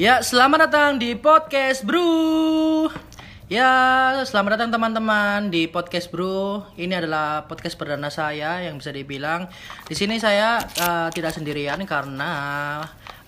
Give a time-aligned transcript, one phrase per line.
[0.00, 2.88] Ya, selamat datang di podcast Bro.
[3.52, 3.68] Ya,
[4.24, 6.64] selamat datang teman-teman di podcast Bro.
[6.80, 9.52] Ini adalah podcast perdana saya yang bisa dibilang
[9.84, 12.32] di sini saya eh, tidak sendirian karena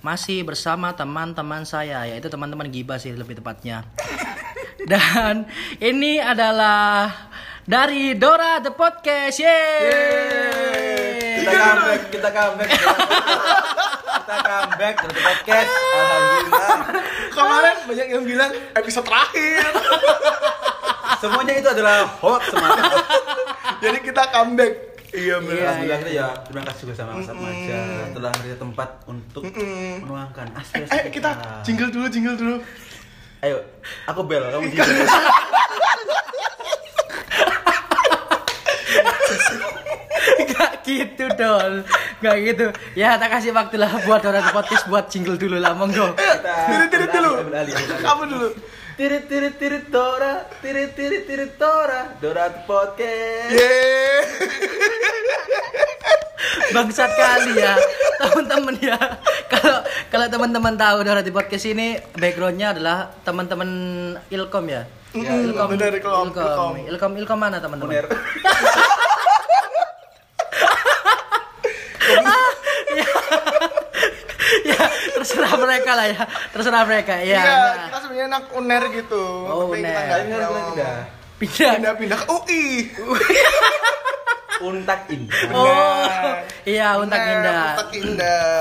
[0.00, 3.84] masih bersama teman-teman saya yaitu teman-teman Giba sih lebih tepatnya.
[4.88, 5.44] Dan
[5.84, 7.12] ini adalah
[7.68, 9.36] dari Dora the Podcast.
[9.36, 11.44] Yeay.
[11.44, 12.70] Kita comeback, kita comeback.
[14.34, 15.70] kita comeback dari podcast.
[15.70, 16.78] Alhamdulillah.
[17.30, 19.62] Kemarin banyak yang bilang episode terakhir.
[21.22, 22.82] Semuanya itu adalah hoax semuanya.
[23.80, 24.72] Jadi kita comeback.
[25.14, 25.54] Iya benar.
[25.54, 27.78] Iya, Alhamdulillah kita ya terima kasih juga sama Mas Maja
[28.10, 29.42] telah memberi tempat untuk
[30.02, 31.30] menuangkan aspirasi Eh kita
[31.62, 32.56] jingle dulu, jingle dulu.
[33.38, 33.62] Ayo,
[34.10, 34.90] aku bel, kamu jingle.
[40.54, 41.84] Gak gitu dol.
[42.20, 42.66] Gak gitu.
[42.96, 46.14] Ya tak kasih waktu lah buat orang podcast buat jingle dulu lah monggo.
[46.18, 47.32] Kita Tirit-tirit dulu.
[48.00, 48.48] Kamu dulu.
[48.94, 53.50] Tirit tirit tirit Dora, tirit tirit tirit Dora, Dora the podcast.
[53.50, 54.22] Yeay.
[56.74, 57.74] Bangsat kali ya
[58.22, 58.98] Teman-teman ya.
[59.50, 63.68] Kalau kalau teman-teman tahu Dora di podcast ini Backgroundnya adalah teman-teman
[64.30, 64.86] Ilkom ya?
[65.14, 66.30] Mm, bener, Ilkom, Ilkom.
[66.30, 66.74] Ilkom.
[66.90, 68.06] Ilkom Ilkom mana teman-teman Uner.
[74.64, 74.80] ya
[75.34, 77.74] terserah mereka lah ya terserah mereka ya Iya, nah.
[77.84, 79.24] kita sebenarnya anak uner gitu.
[79.44, 79.90] Oh, Tapi kita uner.
[79.90, 80.68] nggak Kalian harus mau.
[80.70, 80.96] pindah.
[81.34, 82.64] pindah Pindah-pindah ke UI.
[84.64, 85.50] Untak indah.
[85.50, 86.30] oh
[86.64, 88.54] iya Bener, indah Untak indah.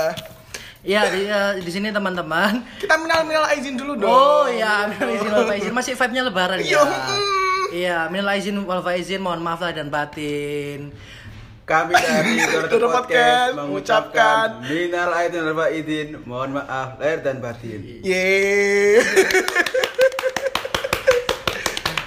[0.84, 4.04] Iya di, eh, di sini teman-teman Kita minal-minal izin dulu dong.
[4.04, 6.66] Oh iya, minal izin wal faizin masih vibe-nya lebaran ya.
[6.66, 7.64] Iya, mm.
[7.72, 10.92] Iya, minal izin wal faizin, mohon maaf lahir dan batin.
[11.64, 18.04] Kami dari Dora Podcast mengucapkan minal aidin wal faizin, mohon maaf lahir dan batin.
[18.04, 19.00] Yeay.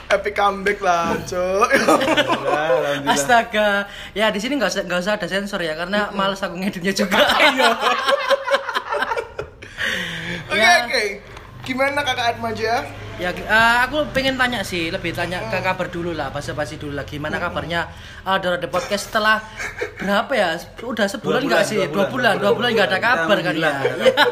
[0.08, 1.68] Epic comeback lah, cok.
[1.74, 3.12] Alhamdulillah.
[3.12, 3.70] Astaga,
[4.14, 7.18] ya di sini nggak usah nggak usah ada sensor ya karena males aku ngeditnya juga.
[7.18, 7.70] Iya.
[10.48, 10.88] Oke Ya.
[10.88, 11.04] oke.
[11.62, 12.88] Gimana kakak Atmaja?
[13.18, 17.06] Ya, eh, aku pengen tanya sih, lebih tanya ke kabar dulu lah, basa-basi dulu lah.
[17.06, 17.90] Gimana kabarnya
[18.24, 19.42] uh, Dora the Podcast setelah
[19.98, 20.50] berapa ya?
[20.82, 21.82] Udah sebulan nggak sih?
[21.90, 23.72] dua bulan, dua bulan nggak ada kabar kan ya?
[23.82, 24.12] Iya.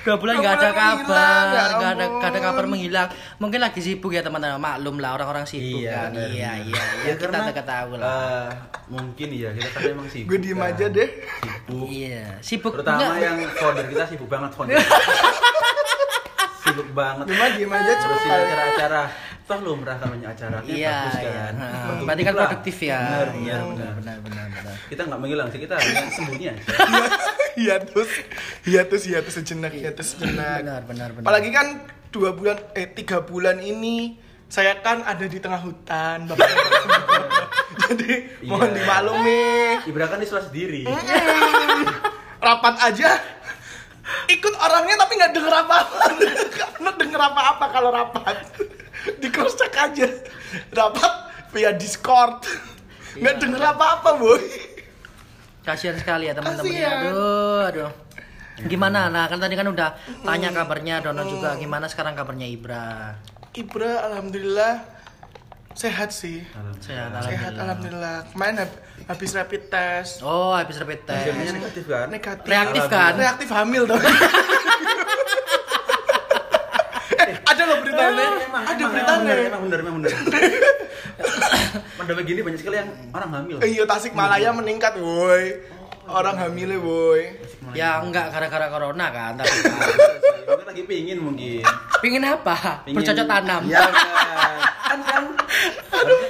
[0.00, 3.08] Dua bulan nggak ada kabar, ya nggak ada nggak ada kabar menghilang.
[3.36, 6.16] Mungkin lagi sibuk ya teman-teman, maklum lah orang-orang sibuk Iya, kan.
[6.16, 6.30] benar.
[6.32, 7.04] Iya, iya, iya.
[7.04, 8.08] Ya, kita udah ketahui lah.
[8.08, 8.48] eh,
[8.88, 10.28] mungkin iya, kita kan memang sibuk.
[10.32, 10.72] Gue diem kan.
[10.72, 11.08] aja deh.
[11.44, 11.86] Sibuk.
[11.92, 12.72] Iya, sibuk.
[12.80, 14.80] Terutama yang founder kita sibuk banget founder.
[16.80, 17.24] sibuk banget.
[17.28, 19.02] Cuma diem aja Terus cuma ini acara-acara
[19.44, 21.28] toh lumrah namanya acara Ini Iya, bagus iya.
[21.28, 21.52] kan.
[21.52, 22.98] Nah, Produktif berarti kan produktif ya.
[22.98, 23.92] Benar, Iya, benar, benar, benar.
[23.92, 24.74] benar, benar, benar.
[24.88, 26.62] Kita nggak menghilang sih, kita hanya sembunyi aja.
[27.52, 28.10] hiatus,
[28.64, 30.56] hiatus, hiatus sejenak, hiatus sejenak.
[30.62, 31.24] Benar, benar, benar.
[31.26, 31.66] Apalagi kan
[32.08, 34.16] dua bulan, eh tiga bulan ini
[34.46, 36.48] saya kan ada di tengah hutan, Bapak.
[37.84, 38.10] Jadi
[38.46, 38.76] mohon Iya.
[38.76, 39.42] dimaklumi.
[39.84, 40.82] Ibra kan di Sulawesi sendiri.
[42.40, 43.10] Rapat aja
[44.28, 46.04] ikut orangnya tapi nggak denger apa-apa
[46.60, 48.36] karena denger apa-apa kalau rapat
[49.16, 50.08] di cross check aja
[50.70, 51.12] rapat
[51.50, 52.42] via discord
[53.12, 53.40] nggak Iya.
[53.40, 54.42] denger apa-apa boy
[55.60, 56.66] Kasihan sekali ya teman-teman.
[56.66, 56.96] Kasihan.
[57.04, 57.90] Aduh, aduh.
[58.62, 59.08] Gimana?
[59.08, 59.92] Nah, kan tadi kan udah
[60.24, 61.52] tanya kabarnya Dono juga.
[61.54, 63.12] Gimana sekarang kabarnya Ibra?
[63.52, 64.80] Ibra alhamdulillah
[65.70, 66.42] sehat sih
[66.80, 67.60] Sehat sehat alhamdulillah.
[67.60, 68.56] alhamdulillah kemarin
[69.10, 71.26] habis rapid test Oh, habis rapid test.
[71.26, 72.06] Hasilnya negatif kan?
[72.08, 73.12] negatif Reaktif kan?
[73.16, 73.98] reaktif hamil dong
[77.20, 80.10] eh, ada loh beritanya Emang, ada beritanya emang, benar, emang benar.
[81.94, 83.56] Pandemi gini banyak sekali yang orang hamil.
[83.60, 85.58] Iya Tasik Malaya meningkat woi.
[86.06, 87.38] Orang hamilnya woi.
[87.70, 89.78] Ya enggak gara-gara corona kan, tapi kan.
[90.66, 91.62] Lagi pingin mungkin.
[92.00, 92.82] Pingin apa?
[92.84, 93.62] Bercocok tanam.
[93.66, 93.94] Iya kan.
[94.88, 95.22] Kan kan.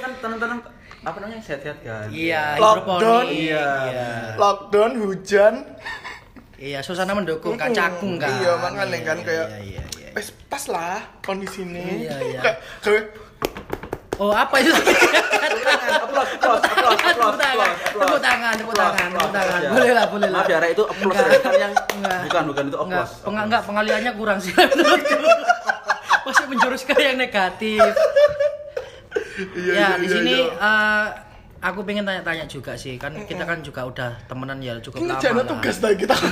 [0.01, 0.57] Kan tanam-tanam
[1.01, 2.07] apa namanya sehat-sehat kan.
[2.09, 3.25] Iya, Lockdown.
[3.25, 3.33] hidroponik.
[3.33, 4.09] Iya, Iya.
[4.37, 5.53] Lockdown hujan.
[6.55, 8.29] Iya, suasana mendukung kan cakung kan.
[8.31, 10.09] Iya, makanya kan Iya, kayak- Iya, iya, iya.
[10.13, 12.05] Wes pas lah kondisi ini.
[12.05, 12.41] Iya, iya.
[12.79, 13.17] Kayak
[14.15, 14.69] Oh, apa itu?
[16.05, 19.59] Aplaus, aplaus, aplaus, aplaus, Tepuk tangan, tepuk tangan, tepuk tangan, tepuk tangan.
[19.73, 20.41] Boleh lah, boleh lah.
[20.43, 21.25] Maaf ya, itu aplaus Enggak.
[21.25, 21.49] ya.
[21.57, 22.19] Yang Enggak.
[22.21, 23.11] bukan, bukan itu Enggak, aplaus.
[23.25, 25.17] peng- enggak, pengaliannya kurang sih menurutku.
[26.21, 27.81] Masih menjurus ke yang negatif.
[29.55, 30.47] Iya, ya, iya, di iya, sini iya.
[30.59, 31.05] eh,
[31.61, 32.97] aku pengen tanya-tanya juga sih.
[32.97, 35.47] Kan kita kan juga udah temenan ya cukup ini lama lah.
[35.47, 36.15] tugas dah kita.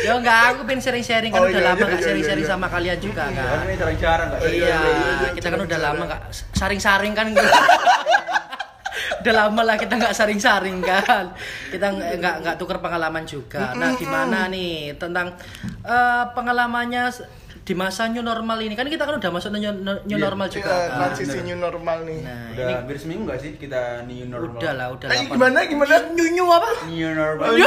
[0.00, 2.52] Ya enggak, aku pengen sharing-sharing kan Oh, udah iya, lama iya, enggak iya, sharing-sharing iya.
[2.54, 3.58] sama kalian juga Kan kan.
[3.66, 6.22] ini jarang-jarang enggak Iya, iya, iya, kita kan udah lama enggak
[6.54, 7.26] saring-saring kan.
[9.20, 11.36] Udah lama lah kita nggak saring-saring kan.
[11.68, 13.76] Kita nggak nggak nggak tuker pengalaman juga.
[13.76, 15.36] Nah, gimana nih tentang
[15.84, 17.12] eh, pengalamannya
[17.70, 18.74] di masa new normal ini?
[18.74, 19.78] Kan kita kan udah masuk new, new
[20.10, 20.18] Iya.
[20.18, 20.66] normal juga.
[20.66, 20.98] Iya, kan?
[21.14, 22.18] transisi new normal nih.
[22.18, 24.58] Nah, Udah ini hampir seminggu gak sih kita new normal?
[24.58, 25.30] udah lah, udah Eh, lah.
[25.30, 25.94] gimana gimana?
[26.10, 26.70] New new apa?
[26.90, 27.46] New normal.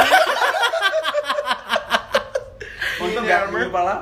[3.00, 3.94] Untung gak new pala.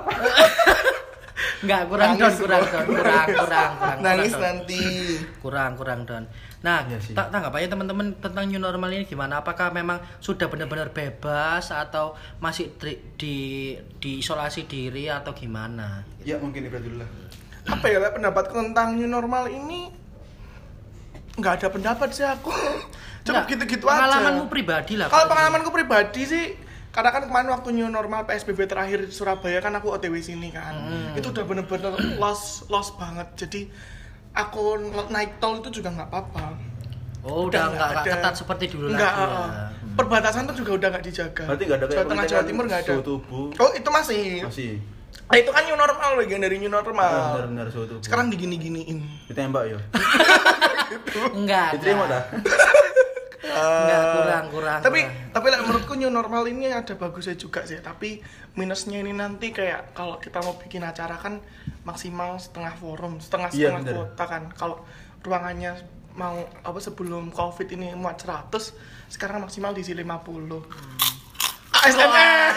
[1.62, 2.58] Enggak, kurang kurang semua.
[2.58, 3.96] don, kurang, kurang, kurang.
[4.02, 4.82] Nangis kurang, nanti.
[5.38, 6.24] kurang kurang don
[6.62, 7.10] nah Iya sih.
[7.12, 12.14] tak tanggap aja teman-teman tentang new normal ini gimana apakah memang sudah benar-benar bebas atau
[12.38, 13.36] masih di, di
[13.98, 17.10] diisolasi diri atau gimana Ya mungkin Ibra dulu lah.
[17.66, 19.90] Apa ya pendapatku tentang new normal ini?
[21.34, 22.50] Nggak ada pendapat sih aku.
[23.26, 24.02] Enggak, gitu-gitu aja.
[24.02, 26.46] pengalamanmu pribadi lah Kalau pengalamanku pribadi sih
[26.92, 30.74] karena kan kemarin waktu new normal PSBB terakhir di Surabaya kan aku OTW sini kan.
[30.76, 31.16] Hmm.
[31.16, 33.32] Itu udah bener-bener lost lost banget.
[33.34, 33.60] Jadi
[34.32, 34.62] aku
[35.08, 36.44] naik tol itu juga nggak apa-apa.
[37.22, 39.38] oh Udah nggak ketat seperti dulu Nggak, lagi ya.
[39.38, 41.44] uh, Perbatasan tuh juga udah nggak dijaga.
[41.46, 42.94] Berarti nggak ada kayak Jawa Tengah Jawa Timur nggak ada.
[42.98, 43.46] tubuh.
[43.56, 44.22] Oh itu masih.
[44.42, 44.72] Masih.
[45.22, 47.12] Nah, itu kan new normal bagian dari new normal.
[47.38, 48.02] Benar-benar suhu tubuh.
[48.02, 49.00] Sekarang digini-giniin.
[49.28, 49.78] ditembak ya.
[51.32, 52.10] enggak Diterima enggak.
[52.10, 52.22] dah.
[53.42, 55.34] enggak kurang kurang tapi kurang.
[55.34, 57.82] tapi like, menurutku new normal ini ada bagusnya juga sih.
[57.82, 58.22] Tapi
[58.54, 61.42] minusnya ini nanti kayak kalau kita mau bikin acara kan
[61.82, 64.42] maksimal setengah forum setengah Iya, setengah kota kan.
[64.54, 64.86] Kalau
[65.26, 65.74] ruangannya
[66.14, 68.52] mau apa sebelum covid ini muat 100
[69.08, 71.11] sekarang maksimal diisi 50
[71.82, 72.50] ASMR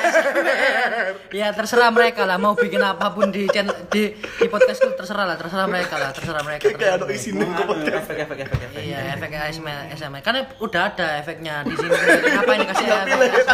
[1.33, 5.35] ya terserah mereka lah mau bikin apa pun di channel di di podcastku terserah lah
[5.35, 7.17] terserah mereka lah terserah mereka kayak ada ke
[7.65, 8.81] podcast efek efek efek efek.
[8.85, 10.21] Iya, efek ASMR, ASMR.
[10.21, 11.95] Karena udah ada efeknya di sini.
[11.95, 13.45] Kenapa ini kasih tinggal efek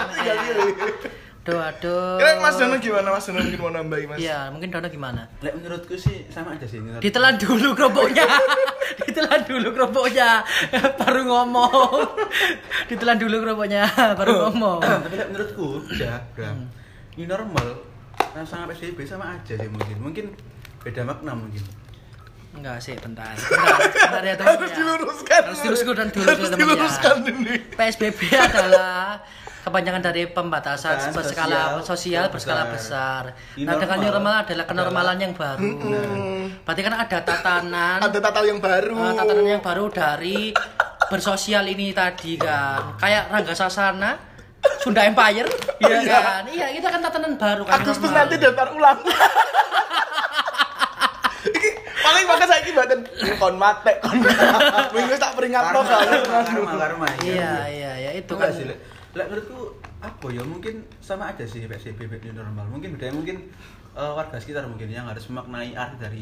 [1.42, 2.22] Aduh, aduh.
[2.22, 5.26] kira Mas Dono gimana Mas Dono mungkin mau nambahin Mas Iya, mungkin Dono gimana?
[5.42, 6.78] Lek menurutku sih sama aja sih.
[6.78, 8.30] menurut- Ditelan dulu kerupuknya.
[9.02, 10.46] Ditelan dulu kerupuknya.
[11.02, 11.98] Baru ngomong.
[12.86, 14.86] Ditelan dulu kerupuknya, baru ngomong.
[14.86, 16.54] Tapi lek menurutku udah, udah.
[17.18, 17.68] New normal
[18.38, 19.98] nah, sama PSBB sama aja sih mungkin.
[19.98, 20.26] Mungkin
[20.86, 21.66] beda makna mungkin.
[22.54, 23.34] Enggak sih, bentar.
[23.34, 29.24] Bentar, bentar ya teman harus diluruskan Harus diluruskan dulu harus ya, diluruskan ini PSBB adalah
[29.62, 33.38] kepanjangan dari pembatasan Kan, berskala sosial, sosial berskala besar.
[33.38, 33.62] besar.
[33.62, 35.70] Nah, dengan new normal adalah kenormalan yang baru.
[36.66, 40.50] Berarti kan ada tatanan ada tatal yang baru eh, tatanan yang baru dari
[41.08, 42.98] bersosial ini tadi kan.
[42.98, 44.12] Kayak Rangga Sasana,
[44.82, 46.20] Sunda Empire, iya iya.
[46.22, 46.44] kan?
[46.50, 47.86] Iya, itu kan tatanan baru kan.
[47.86, 48.18] Agustus normal.
[48.26, 49.00] nanti daftar ulang.
[51.42, 51.70] Iki
[52.06, 53.02] paling maka saya iki mboten
[53.42, 54.14] kon mate kon.
[54.94, 57.08] Minggu tak peringat karma, karma.
[57.26, 58.54] Iya, iya, ya itu Itu kan.
[59.12, 62.66] Lek menurutku apa ya mungkin sama aja sih PSBB new normal.
[62.72, 63.38] Mungkin bedanya mungkin
[63.92, 66.22] eh, warga sekitar mungkin yang harus memaknai arti dari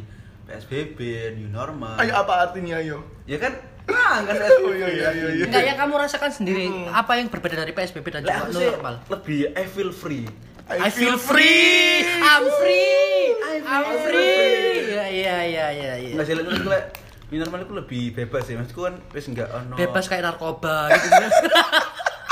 [0.49, 0.97] PSBB
[1.37, 2.01] new normal.
[2.01, 3.05] Ayo apa artinya ayo?
[3.29, 3.53] Ya kan?
[3.89, 5.43] Ah, kan Oh, iya, iya, iya, iya.
[5.45, 8.95] Enggak yang kamu rasakan sendiri apa yang berbeda dari PSBB dan juga new normal?
[9.09, 10.25] lebih I feel free.
[10.69, 12.05] I feel free.
[12.21, 13.33] I'm free.
[13.65, 14.93] I'm free.
[14.93, 16.13] Iya iya iya iya iya.
[16.17, 16.85] Enggak sih menurutku lek
[17.29, 18.57] new normal itu lebih bebas sih.
[18.57, 21.09] Maksudku kan wis enggak ono Bebas kayak narkoba gitu.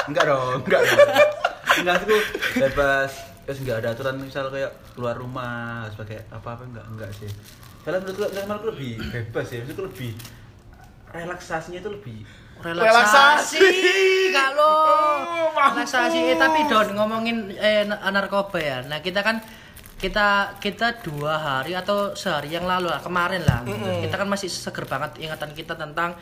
[0.08, 1.00] Enggak dong, enggak dong.
[1.78, 2.16] Enggak aku
[2.58, 3.12] bebas
[3.44, 7.32] terus enggak ada aturan misal kayak keluar rumah sebagai apa-apa enggak enggak sih.
[7.84, 10.12] Kalau menurutku aku lebih bebas ya, maksudku lebih
[11.08, 12.20] relaksasinya itu lebih
[12.58, 13.62] Relaksasi.
[13.62, 13.68] Relaksasi.
[14.34, 14.74] Kalau
[15.28, 18.82] Oh, relaksasi eh tapi Don ngomongin eh na- narkoba ya.
[18.82, 19.40] Nah, kita kan
[19.96, 23.66] kita kita dua hari atau sehari yang lalu lah kemarin lah
[24.00, 26.14] kita kan masih seger banget ingatan kita tentang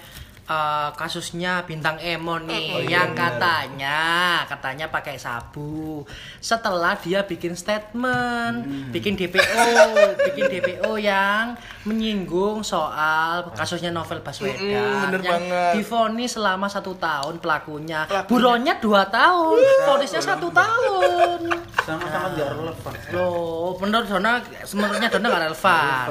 [0.45, 3.33] eh, kasusnya bintang Emo nih Oh iya, yang benar.
[3.33, 3.99] katanya
[4.45, 6.05] katanya pakai sabu
[6.37, 8.89] setelah dia bikin statement Hmm.
[8.89, 9.65] bikin DPO
[10.25, 15.71] bikin DPO yang menyinggung soal kasusnya novel Baswedan Mm-mm, bener yang banget.
[15.75, 18.27] difonis selama satu tahun pelakunya, Pelakunya.
[18.27, 21.41] buronnya dua tahun fonisnya satu tahun
[21.79, 22.93] sama-sama enggak relevan.
[23.11, 24.31] loh menurut Dona
[24.71, 26.09] menurutnya Dona nggak relevan.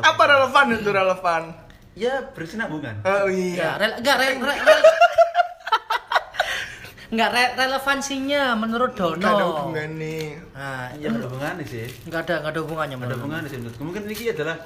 [0.00, 1.42] Apa relevan itu relevan?
[1.98, 3.02] Ya berkesinambungan.
[3.02, 3.74] Oh ya iya.
[3.74, 4.86] rel, nggak re, re, re-
[7.08, 10.38] nggak re- relevansinya menurut Dono Gak ada hubungan nih.
[10.54, 11.90] nah Ya ada hubungannya sih.
[12.06, 13.82] nggak ada nggak ada hubungannya Ada menurut hubungannya sih menurutku.
[13.82, 14.56] Mungkin ini adalah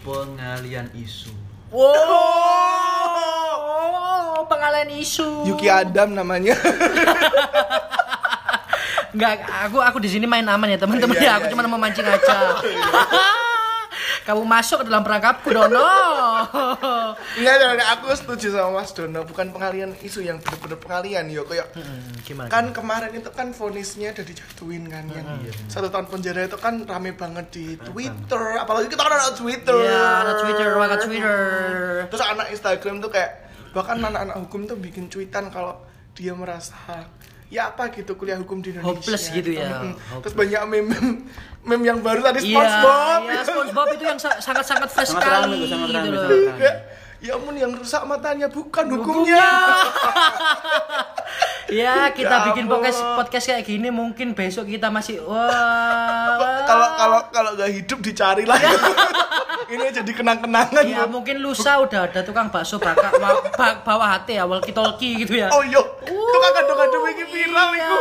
[0.00, 1.34] pengalian isu.
[1.68, 1.88] wow
[4.46, 6.54] pengalian isu Yuki Adam namanya.
[9.08, 11.32] Enggak, aku aku di sini main aman ya teman-teman Iya, ya.
[11.40, 12.36] Aku iya, cuma mau mancing aja.
[14.28, 15.80] Kamu masuk ke dalam perangkapku, Dono.
[17.32, 21.48] Enggak, enggak, aku setuju sama Mas Dono, bukan pengalian isu yang bener-bener pengalian yo.
[21.48, 22.48] Kayak Hmm, gimana?
[22.48, 25.24] kan kemarin itu kan vonisnya udah dijatuhin kan yang
[25.64, 28.60] satu tahun penjara itu kan rame banget di Twitter.
[28.60, 29.76] apalagi kita kan ada Twitter.
[29.78, 31.40] Iya, ada Twitter, ada Twitter.
[32.06, 33.30] terus anak Instagram tuh kayak
[33.70, 35.80] bahkan anak-anak hukum tuh bikin cuitan kalau
[36.12, 36.76] dia merasa
[37.48, 39.96] ya apa gitu kuliah hukum di Indonesia Hopeless gitu ya, Mm-mm.
[39.96, 40.20] hopeless.
[40.22, 40.94] terus banyak meme
[41.62, 45.42] meme yang baru tadi Iya, SpongeBob iya, SpongeBob itu yang sa- sangat-sangat fresh Sangat sekali
[45.42, 46.22] rame itu, sangat rame, gitu loh.
[46.22, 46.60] sangat rame.
[46.60, 46.72] ya,
[47.18, 49.44] ya ampun yang rusak matanya bukan hukumnya
[51.70, 52.80] Ya, kita Ya bikin ampun.
[52.80, 55.44] podcast podcast kayak gini mungkin besok kita masih wah.
[56.68, 58.60] kalau kalau kalau nggak hidup dicari lah
[59.72, 61.18] ini jadi kenang-kenangan Ya Bu.
[61.18, 65.48] mungkin lusa udah ada tukang bakso bakar wa- ba- bawah hati awal kitolki gitu ya.
[65.48, 67.98] oh yo itu kan kado-kado ini viral Iya, itu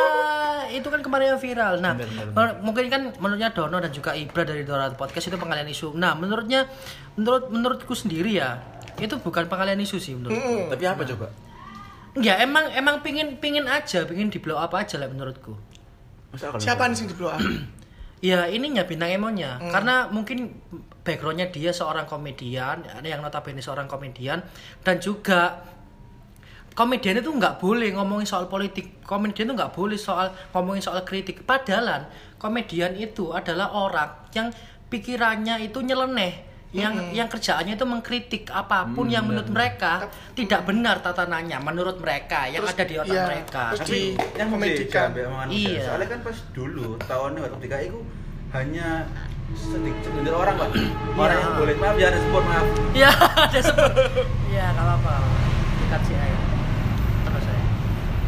[0.77, 1.73] itu kan kemarin yang viral.
[1.79, 5.65] Nah, Bener, bener, mungkin kan menurutnya Dono dan juga Ibra dari Dorat Podcast itu pengalian
[5.65, 5.95] isu.
[5.95, 6.67] Nah, menurutnya
[7.15, 8.61] menurut menurutku sendiri ya,
[8.97, 10.35] itu bukan pengalian isu sih menurut.
[10.35, 10.67] Mm-mm.
[10.69, 11.27] Tapi apa coba?
[12.15, 15.55] Ya emang emang pingin pingin aja, pingin di blow up aja lah menurutku.
[16.57, 17.41] Siapa nih sing di blow up
[18.17, 19.69] Ya ininya bintang emonya Hmm.
[19.69, 20.57] karena mungkin
[21.05, 24.41] backgroundnya dia seorang komedian yang notabene seorang komedian
[24.81, 25.61] dan juga
[26.73, 29.05] komedian itu nggak boleh ngomongin soal politik.
[29.05, 31.45] Komedian itu nggak boleh soal ngomongin soal kritik.
[31.45, 32.09] Padahal
[32.41, 34.49] komedian itu adalah orang yang
[34.89, 40.03] pikirannya itu nyeleneh yang yang kerjaannya itu mengkritik apa pun Hmm, yang menurut mereka
[40.35, 43.63] tidak benar tatanannya menurut mereka yang Terus, ada di otak iya, mereka.
[43.71, 44.47] terus tapi di- yang
[45.25, 45.69] omongan Iya.
[45.69, 45.81] iya.
[45.81, 46.87] soalnya kan pas dulu
[47.41, 47.99] waktu DKI itu
[48.49, 48.87] hanya
[49.49, 50.69] sedikit segelintir orang pak
[51.15, 52.67] orang yang boleh maaf ya respon maaf.
[52.91, 53.09] Ya
[53.47, 53.91] ada sebut
[54.51, 55.15] ya nggak apa-apa.
[55.79, 56.15] Dekat sih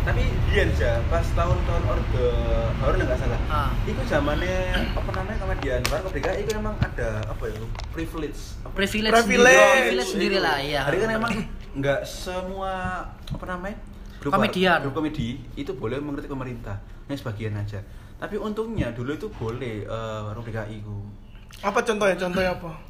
[0.10, 2.30] tapi dia aja pas tahun-tahun orde
[2.82, 3.39] baru nggak salah.
[3.46, 3.70] Ah.
[3.86, 4.58] itu zamannya
[4.98, 7.62] apa namanya komedian baru ke DKI itu emang ada apa ya
[7.94, 8.58] privilege.
[8.66, 8.74] Apa?
[8.74, 9.54] Privilege, Privilege.
[9.54, 11.34] sendiri, privilege sendiri lah ya Hari kan emang
[11.78, 13.78] nggak semua apa namanya
[14.18, 14.82] grup Komedian.
[14.82, 16.82] grup komedi itu boleh mengkritik pemerintah.
[17.06, 17.78] Hanya sebagian aja.
[18.18, 21.06] Tapi untungnya dulu itu boleh uh, warung DKI ku
[21.62, 22.18] apa contohnya?
[22.18, 22.88] Contohnya apa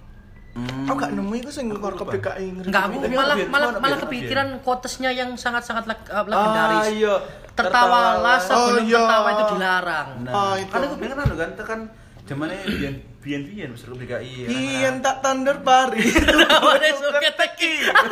[0.60, 0.92] Hmm.
[0.92, 5.10] aku nggak nemu itu sing keluar ke ngeri Enggak, aku malah malah malah kepikiran quotesnya
[5.10, 6.80] yang sangat-sangat eh, legendaris.
[6.80, 7.16] Ah, iya.
[7.56, 8.98] Tertawalah Oh, sebelum iya.
[9.00, 10.08] tertawa itu dilarang.
[10.24, 10.72] Nah, Oh, itu.
[10.72, 11.80] kan aku bilang kan kan tekan
[12.24, 16.06] zamannya bian bian bian pas grup DKI Ian tak tandar pari
[16.39, 17.74] Lawannya suka teki.
[17.89, 18.06] Dan,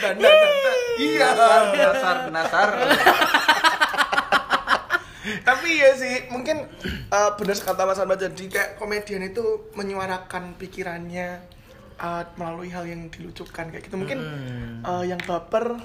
[0.00, 0.76] dan, dan, dan, dan.
[0.96, 1.28] iya
[1.66, 2.68] penasar penasar
[5.42, 6.66] tapi ya sih mungkin
[7.06, 9.42] eh, benar kata Mas Ahmad jadi kayak komedian itu
[9.72, 11.28] menyuarakan pikirannya
[11.96, 14.80] eh, melalui hal yang dilucukan kayak gitu mungkin Hmm.
[14.82, 15.76] eh, yang baper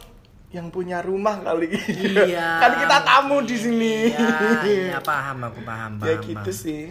[0.50, 2.48] yang punya rumah kali Iya.
[2.64, 6.06] kan kita tamu di sini Iya, iya paham aku paham, paham.
[6.06, 6.52] ya gitu paham.
[6.58, 6.84] sih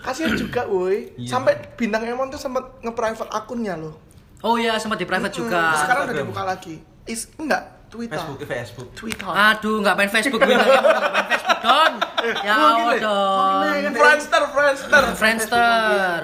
[0.00, 1.28] kasihan juga woi Iya.
[1.30, 3.96] sampai bintang Emon tuh sempat nge-private akunnya loh
[4.40, 5.72] Oh iya, sempat di private juga.
[5.72, 10.10] Terus sekarang udah dibuka lagi is enggak Twitter Facebook eh, Facebook Twitter Aduh, nggak main
[10.10, 10.66] Facebook gue nggak
[11.08, 11.92] main Facebook Don.
[12.42, 13.62] Ya Allah Don.
[13.94, 16.20] Friendster Friendster Friendster.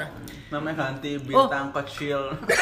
[0.50, 1.47] namanya ganti Oh.
[1.47, 2.19] bintang kecil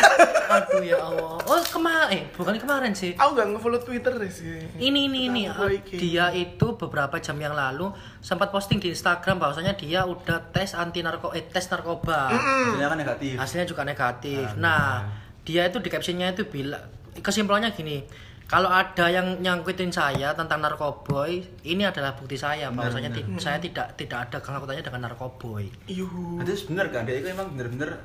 [0.51, 1.41] Aduh ya Allah.
[1.41, 3.13] Oh kemarin, eh bukan kemarin sih.
[3.15, 5.43] aku nggak nge-follow Twitter deh sih Ini ini ini
[5.89, 7.89] dia itu beberapa jam yang lalu
[8.19, 12.29] sempat posting di Instagram bahwasanya dia udah tes anti narko eh tes narkoba.
[12.29, 14.45] hasilnya kan negatif Hasilnya juga negatif.
[14.55, 15.09] Nah,
[15.41, 16.85] dia itu di captionnya itu bilang
[17.19, 18.05] kesimpulannya gini,
[18.49, 23.93] kalau ada yang nyangkutin saya tentang narkoboy, ini adalah bukti saya bahwasanya ti- saya tidak
[23.95, 25.69] tidak ada kangkutannya dengan narkoboy.
[25.87, 26.41] Yuhu.
[26.41, 28.01] Nah, itu bener kan dia itu emang bener-bener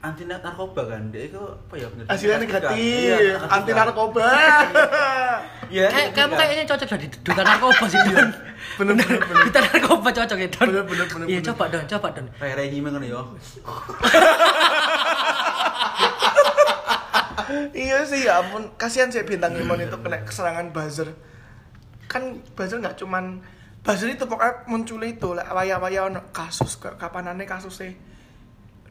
[0.00, 4.26] anti narkoba kan dia itu apa ya bener hasilnya negatif Iya, anti narkoba
[5.64, 6.12] Iya, Kayak iya.
[6.12, 8.28] kamu kayaknya cocok jadi duta narkoba sih, Don.
[8.76, 9.18] bener bener
[9.48, 10.66] Duta narkoba cocok ya, Don.
[10.68, 12.26] Bener, bener, bener, Iya, coba Don, coba Don.
[12.36, 13.22] kayak Reni mengen yo
[17.72, 21.08] iya sih ya ampun kasihan sih bintang Imon itu kena keserangan buzzer
[22.04, 23.40] kan buzzer nggak cuman
[23.80, 27.92] buzzer itu pokoknya muncul itu lah waya-waya ono kasus ke kapanane kasusnya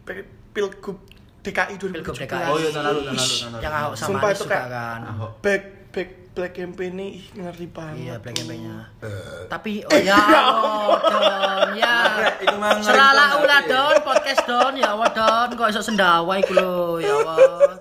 [0.01, 0.99] Pil- pilgub
[1.39, 2.45] DKI 2017 Pilgub DKI.
[2.45, 3.35] Oh iya, tahun lalu, tahun lalu.
[3.59, 4.99] Yang Ahok sama Sumpah itu juga kayak- kan.
[5.39, 8.77] Back back black campaign ini ngeri banget Iya, black campaign-nya.
[8.99, 9.43] Eh.
[9.47, 11.69] Tapi oh ya Allah, Don.
[11.73, 11.95] Ya.
[12.09, 13.57] Ngeri, itu banget, ulah ya.
[13.65, 14.73] Don, podcast Don.
[14.73, 15.47] Ya Allah, Don.
[15.53, 17.75] Kok iso sendawa iku lho, ya Allah.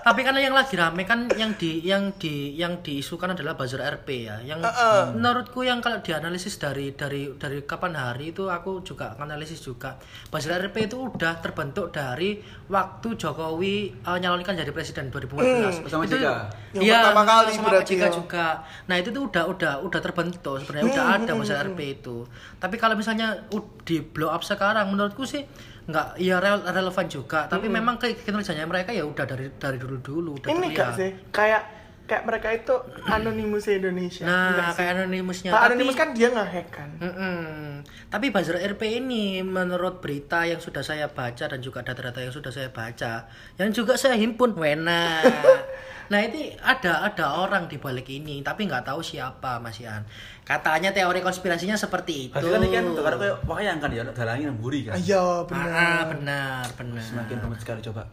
[0.00, 4.26] Tapi kan yang lagi rame kan yang di yang di yang diisukan adalah buzzer RP
[4.26, 4.40] ya.
[4.40, 5.14] Yang Heeh.
[5.14, 10.00] menurutku yang kalau dianalisis dari dari dari kapan hari itu aku juga analisis juga.
[10.28, 15.84] Buzzer RP itu udah terbentuk dari waktu Jokowi eh, nyalonkan jadi presiden 2014.
[15.84, 16.28] bersama itu, JK.
[16.70, 18.08] Yang Iya, pertama kali sama berarti ya.
[18.08, 18.46] juga.
[18.86, 22.24] Nah, itu tuh udah udah udah terbentuk sebenarnya udah ada buzzer RP itu.
[22.56, 23.42] Tapi kalau misalnya
[23.82, 25.42] di blow up sekarang menurutku sih
[25.90, 29.96] nggak ya rel- relevan juga tapi memang kayak kinerjanya mereka ya udah dari dari dulu
[29.98, 30.78] dulu udah ini terlihat.
[30.78, 31.62] gak sih kayak
[32.06, 32.74] kayak mereka itu
[33.06, 37.86] anonimus Indonesia nah kayak anonimusnya Nah, tapi anonimus kan dia nge-hack kan Mm-mm.
[38.10, 42.50] Tapi buzzer RP ini menurut berita yang sudah saya baca dan juga data-data yang sudah
[42.50, 45.22] saya baca, yang juga saya himpun, wena.
[46.10, 50.02] Nah itu ada ada orang di balik ini, tapi nggak tahu siapa Mas Ian.
[50.42, 52.34] Katanya teori konspirasinya seperti itu.
[52.34, 54.98] Hasilnya kan untuk karena kayak wayang kan ya, dalangin yang buri kan.
[54.98, 55.70] Iya, benar.
[55.70, 57.02] Ah, benar, benar.
[57.06, 58.02] Semakin rumit sekali coba.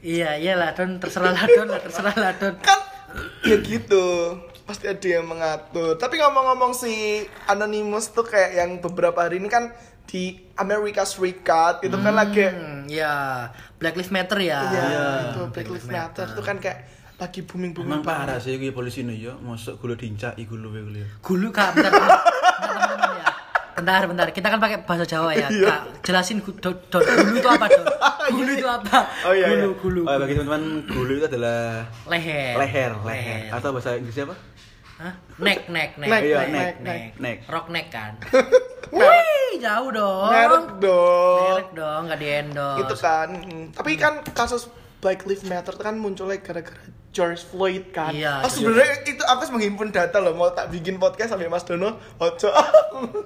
[0.00, 2.56] Iya, iyalah Don, terserah lah Don, lah, terserah lah Don.
[2.60, 2.80] kan
[3.44, 4.36] ya gitu
[4.68, 9.74] pasti ada yang mengatur tapi ngomong-ngomong si Anonymous tuh kayak yang beberapa hari ini kan
[10.10, 10.22] di
[10.58, 13.46] Amerika Serikat itu kan lagi Hmm, ya,
[13.78, 14.58] Black Lives Matter ya.
[14.60, 15.06] ya Iya.
[15.30, 16.78] itu Black Lives Matter itu kan kayak
[17.14, 20.74] lagi booming booming Emang parah sih gue polisi nih ya, masuk gula dincak iku lu
[20.74, 22.18] gue Gulu kak, bentar, bentar,
[22.90, 23.26] bentar, ya.
[23.70, 24.26] Bentar, bentar.
[24.34, 25.46] Kita kan pakai bahasa Jawa ya.
[25.46, 25.68] Iya.
[25.68, 27.86] Kak, jelasin do, do, gulu itu apa, Don?
[28.34, 28.98] Gulu itu apa?
[29.26, 29.80] Oh, iya, gulu, iya.
[29.80, 30.00] gulu.
[30.06, 32.54] Oh, bagi teman-teman, gulu itu adalah Leher.
[32.58, 33.50] leher, leher.
[33.50, 34.36] Atau bahasa Inggrisnya apa?
[35.00, 35.14] Hah?
[35.40, 36.10] Neck, neck, neck.
[36.12, 37.38] Neck, Iya, neck, neck, neck, neck, neck.
[37.48, 38.12] Rock neck kan.
[38.92, 40.28] Wih, jauh dong.
[40.28, 42.78] merek dong Merek dong, nggak di endorse.
[42.78, 43.64] gitu kan Mm.
[43.70, 44.66] tapi kan kasus
[44.98, 46.76] Black Lives Matter itu kan munculnya gara-gara
[47.10, 50.94] George Floyd kan Iya, oh, sebenarnya itu aku harus menghimpun data loh mau tak bikin
[50.96, 52.50] podcast sampai Mas Dono ojo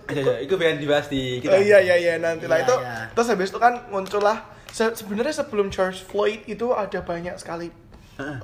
[0.06, 1.56] Iya, iya, itu pengen dibahas di Oh, kita.
[1.59, 2.94] iya iya iya nanti lah Iya, itu iya.
[3.11, 7.68] terus habis itu kan muncullah se- sebenarnya sebelum George Floyd itu ada banyak sekali
[8.14, 8.37] Heeh.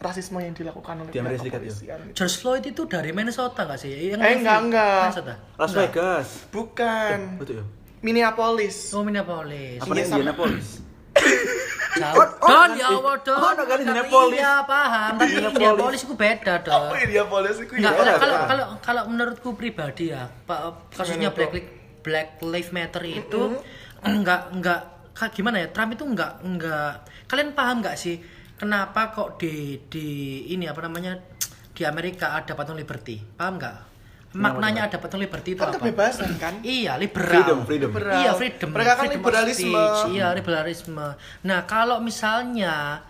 [0.00, 1.68] Rasisme yang dilakukan oleh Di Amerika Serikat, ya?
[1.68, 1.98] kepolisian.
[2.12, 3.92] George Floyd itu dari Minnesota nggak sih?
[4.10, 5.00] Yang Eh, enggak, enggak.
[5.06, 5.34] Minnesota?
[5.54, 5.80] Las Enggak.
[5.86, 6.28] Vegas.
[6.50, 7.64] Bukan Betul ya?
[8.00, 8.76] Minneapolis.
[8.90, 9.78] Oh, Minneapolis.
[9.78, 10.16] Apa Iya, sama.
[10.16, 10.66] Indianapolis?
[11.92, 12.16] Jauh.
[12.16, 13.36] Oh, Don, ya di- Allah, Don.
[13.36, 14.38] oh, kan Indianapolis.
[14.38, 15.12] Iya, paham.
[15.12, 15.52] Tapi Indianapolis.
[15.52, 16.72] Indianapolis itu beda, Don.
[16.72, 17.98] Oh, Minneapolis itu Enggak, ya.
[17.98, 18.46] kalau, ada, kalau ada.
[18.46, 21.52] kalau kalau menurutku pribadi ya, Pak kasusnya Black
[22.00, 23.60] Black Lives Matter itu
[24.00, 24.80] enggak enggak
[25.30, 25.68] gimana ya?
[25.68, 28.16] Trump itu enggak enggak kalian paham enggak sih
[28.60, 30.06] kenapa kok di di
[30.52, 31.16] ini apa namanya
[31.72, 33.16] di Amerika ada patung liberty?
[33.40, 33.88] Paham enggak?
[34.30, 35.82] Maknanya ada patung liberty itu Kan apa?
[35.82, 36.54] kebebasan kan?
[36.62, 37.34] Iya, liberal.
[37.34, 37.90] Freedom, freedom.
[37.90, 38.14] Liberal.
[38.20, 38.68] Iya, freedom.
[38.70, 39.66] Mereka kan liberalisme.
[39.74, 40.00] speech.
[40.14, 41.06] Iya, liberalisme.
[41.42, 43.02] Nah, kalau misalnya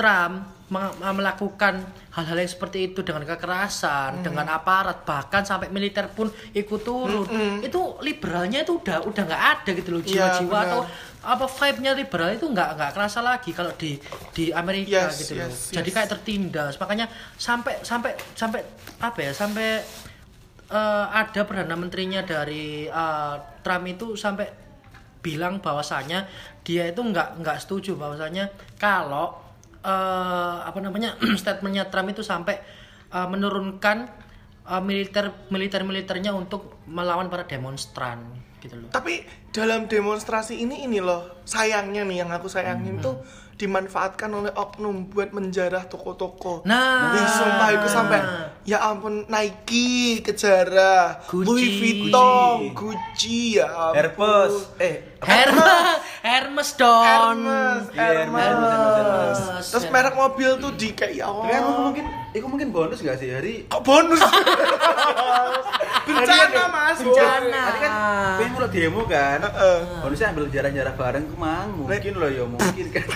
[0.00, 1.78] Trump melakukan
[2.10, 7.22] hal-hal yang seperti itu dengan kekerasan, dengan aparat, bahkan sampai militer pun ikut turun,
[7.62, 10.66] itu liberalnya itu udah udah nggak ada gitu loh Iya, jiwa-jiwa benar.
[10.66, 10.80] atau
[11.26, 13.98] apa vibe-nya liberal itu nggak nggak kerasa lagi kalau di
[14.30, 15.46] di Amerika Yes, gitu loh.
[15.46, 15.94] yes, Jadi yes.
[15.94, 16.74] kayak tertindas.
[16.78, 17.06] Makanya
[17.38, 18.60] sampai sampai sampai
[18.98, 19.30] apa ya?
[19.34, 19.82] Sampai
[20.66, 24.50] eh, ada perdana menterinya dari eh, Trump itu sampai
[25.22, 26.26] bilang bahwasanya
[26.62, 29.45] dia itu nggak nggak setuju bahwasanya kalau
[29.86, 32.58] eh, apa namanya statementnya Trump itu sampai
[33.14, 34.10] eh, menurunkan
[34.66, 38.26] eh, militer militer militernya untuk melawan para demonstran
[38.58, 38.90] gitu loh.
[38.90, 39.22] Tapi
[39.54, 43.22] dalam demonstrasi ini ini loh sayangnya nih yang aku sayangin tuh
[43.56, 46.60] dimanfaatkan oleh oknum buat menjarah toko-toko.
[46.68, 47.16] Nah.
[47.16, 48.20] Ih, sumpah itu sampai
[48.68, 51.48] ya ampun Nike kejarah, Gucci.
[51.48, 53.96] Louis Vuitton, Gucci, ya ampun.
[53.96, 54.52] Herpes.
[54.76, 55.15] Eh?
[55.16, 57.02] Hermes, Hermes dong.
[57.02, 58.36] Hermes, Iya, Hermes.
[58.36, 59.66] Hermes, Hermes, Hermes.
[59.72, 61.78] Terus merek mobil tuh di kayak ya Tapi kan Allah.
[61.82, 63.54] mungkin, itu mungkin bonus gak sih hari?
[63.66, 64.20] Kok bonus?
[66.06, 66.98] Bencana mas.
[67.00, 67.60] Bencana.
[67.66, 67.92] Tadi kan
[68.38, 69.38] pengen mulai demo kan?
[69.42, 69.78] Heeh.
[70.04, 73.06] Bonusnya ambil jarah-jarah bareng kemang, mungkin loh ya mungkin kan.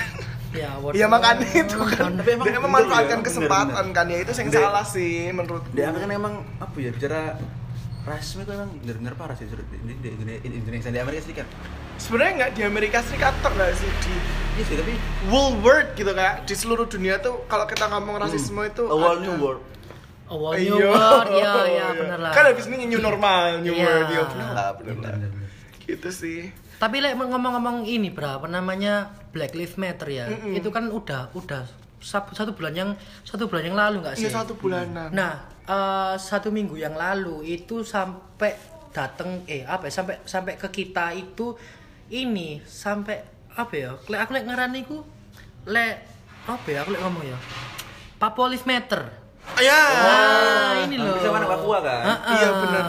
[0.50, 4.50] Ya, Iya makanya itu kan Tapi emang dia memanfaatkan ya, kesempatan kan ya itu yang
[4.50, 7.38] salah sih menurut Dia kan emang apa ya bicara
[8.02, 10.10] rasisme itu emang bener-bener parah sih di, di, di,
[10.40, 11.46] di Indonesia di Amerika Serikat.
[11.96, 14.14] sebenarnya nggak di Amerika Serikat tok nggak sih di
[14.50, 14.92] Iya sih tapi
[15.30, 19.22] world gitu kayak di seluruh dunia tuh kalau kita ngomong rasisme itu a whole ada.
[19.22, 19.62] new world.
[20.28, 20.62] Iya.
[20.62, 22.30] new world, iya, iya, bener lah.
[22.30, 23.82] kan habis ini new normal new Iya.
[23.82, 25.12] world ya bener lah bener lah
[25.82, 26.40] gitu sih
[26.76, 32.32] Tapi lek ngomong-ngomong ini berapa namanya Black Lives Matter ya, itu kan udah udah satu,
[32.32, 34.24] satu bulan yang satu bulan yang lalu nggak sih?
[34.24, 38.59] iya satu bulanan Nah, eh, satu minggu yang lalu itu sampai
[38.90, 41.54] datang eh apa ya, sampai sampai ke kita itu
[42.11, 43.22] ini sampai
[43.54, 43.94] apa ya?
[43.94, 45.06] Aku lek ngarani ku
[45.70, 46.02] lek
[46.50, 47.38] apa ya aku lek ngomong ya?
[48.18, 49.19] Papua Lives Matter.
[49.59, 51.16] Ya Ah, ini loh.
[51.16, 52.03] Bisa mana Papua kan?
[52.03, 52.85] Ah, Iya, ah, bener.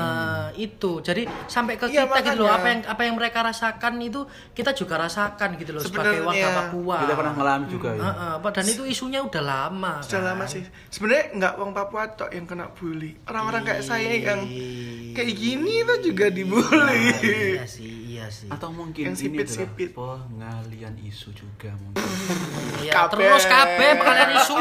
[0.53, 0.99] Itu.
[0.99, 2.47] Jadi sampai ke Iya, kita gitu loh.
[2.47, 2.53] makanya.
[2.53, 6.59] Apa yang apa yang mereka rasakan itu kita juga rasakan gitu loh sebagai warga Sebenarnya.
[6.69, 6.97] Papua.
[7.01, 8.01] Kita pernah mengalami juga ya.
[8.01, 9.93] Ah, ah, dan itu isunya udah lama.
[10.01, 10.29] sudah kan.
[10.29, 14.43] lama sih sebenarnya nggak wong Papua tok yang kena bully orang-orang kayak saya yang
[15.11, 18.45] kayak gini tuh juga dibully Iya sih, iya sih.
[18.47, 19.89] Atau mungkin Yang ini sipit-sipit.
[19.91, 22.05] adalah pengalian isu juga mungkin.
[22.79, 23.11] Iya, Kabeh.
[23.17, 24.55] terus kabeh kalian isu.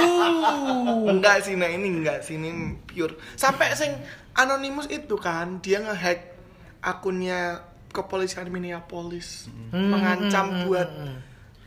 [1.07, 2.51] enggak sih nah ini enggak sih ini
[2.83, 3.92] pure sampai sing
[4.33, 6.33] anonimus itu kan dia ngehack
[6.81, 10.88] akunnya kepolisian Minneapolis Hmm, mengancam buat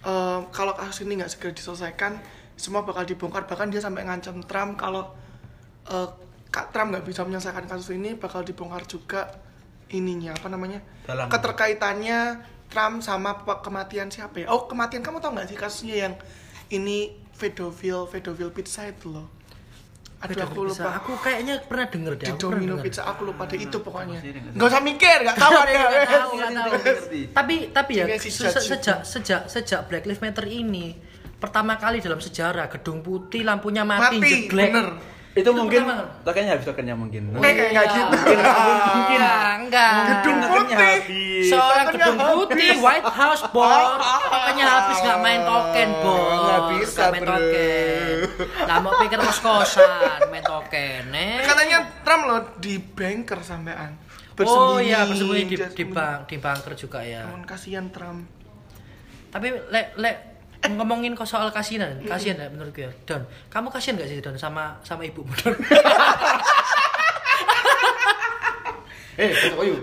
[0.02, 2.20] eh, kalau kasus ini nggak segera diselesaikan
[2.56, 5.08] semua bakal dibongkar bahkan dia sampai ngancam Trump kalau
[5.86, 6.08] eh,
[6.50, 9.32] Kak Trump nggak bisa menyelesaikan kasus ini bakal dibongkar juga
[9.94, 11.30] ininya apa namanya Dalam.
[11.30, 12.42] keterkaitannya
[12.74, 14.48] Trump sama kematian siapa ya?
[14.50, 16.14] Oh, kematian kamu tau nggak sih kasusnya yang
[16.74, 19.30] ini pedofil, pedofil pizza itu loh.
[20.24, 20.90] Aduh, aku lupa.
[21.04, 22.28] Aku kayaknya pernah denger deh.
[22.32, 22.86] Di Domino denger.
[22.88, 24.24] Pizza, aku lupa deh itu pokoknya.
[24.24, 25.72] Nggak Nggak usah mikir, nggak tahu ada.
[25.84, 26.72] Nggak tahu, nggak tahu.
[26.80, 27.22] Ngerti.
[27.36, 30.96] Tapi tapi ya sejak sejak sejak Black Lives Matter ini
[31.44, 34.72] pertama kali dalam sejarah gedung putih lampunya mati, Mati, jeglek.
[34.72, 34.88] bener.
[35.34, 36.06] Itu mungkin pertama.
[36.22, 37.22] tokennya habis tokennya mungkin.
[37.34, 37.96] Kayak kayak nggak Iya.
[37.96, 38.18] gitu.
[38.94, 39.22] Mungkin
[39.58, 39.94] enggak.
[40.06, 40.78] Gedung Tokennya putih.
[40.78, 41.44] habis.
[41.50, 42.72] Seorang Tokennya gedung putih.
[42.78, 43.82] White House bor,
[44.24, 47.34] tokennya habis nggak main token bor, Nggak bisa, main bro.
[47.34, 48.16] token.
[48.64, 51.42] Lah mau pikir kos kosan main token, eh.
[51.42, 53.92] Katanya Trump loh di banker sampean.
[54.40, 57.26] Oh iya bersembunyi di, di bank di banker juga ya.
[57.42, 58.26] Kasihan Trump.
[59.30, 60.18] Tapi lek lek
[60.66, 62.92] ngomongin kok soal kasihan, kasihan ya menurutku ya.
[63.04, 65.56] Don, kamu kasihan gak sih Don sama sama ibumu Don?
[69.14, 69.76] Eh, besok ayo.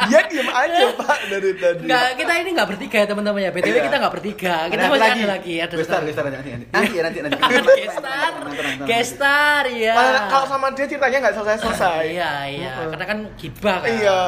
[0.00, 1.82] Dia diem aja pak dari tadi.
[1.82, 3.50] Enggak, kita ini enggak bertiga ya teman-teman ya.
[3.50, 3.82] BTW Iya.
[3.84, 4.54] kita enggak bertiga.
[4.66, 5.20] Kita masih lagi.
[5.20, 6.66] ada lagi, ada Gestar, gestar nanti nanti.
[6.68, 7.38] Nanti ya, nanti nanti.
[7.82, 8.32] Gestar,
[8.86, 9.94] gestar ya.
[10.30, 12.02] Kalau- sama dia ceritanya nggak selesai-selesai.
[12.06, 12.72] Iya, iya.
[12.86, 13.90] Karena kan gibah kan.
[13.92, 14.18] Iya,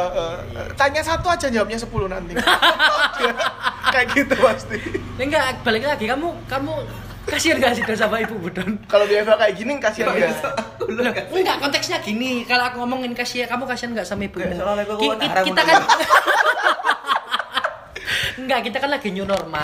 [0.74, 2.32] tanya satu aja jawabnya 10 nanti.
[3.92, 4.76] Kayak gitu pasti.
[5.20, 6.72] Ya, enggak, balik lagi kamu kamu
[7.22, 8.80] kasihan gak sih sama ibu Don?
[8.88, 10.32] Kalau behavior kayak gini kasihan Iya,
[10.82, 11.56] enggak?
[11.60, 12.42] Konteksnya gini.
[12.48, 15.82] Kalau aku ngomongin kasihan, kamu kasihan nggak sama kok Ki- kita kan
[18.32, 19.62] Enggak, kita kan lagi new normal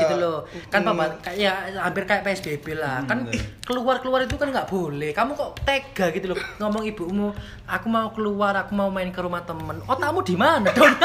[0.00, 0.42] gitu loh.
[0.72, 3.04] Kan papa kayak hampir kayak PSBB lah.
[3.06, 3.30] Kan
[3.62, 5.14] keluar-keluar itu kan nggak boleh.
[5.14, 7.30] Kamu kok tega gitu loh ngomong ibumu,
[7.68, 9.78] aku mau keluar, aku mau main ke rumah temen.
[9.86, 10.92] Otakmu di mana, Don?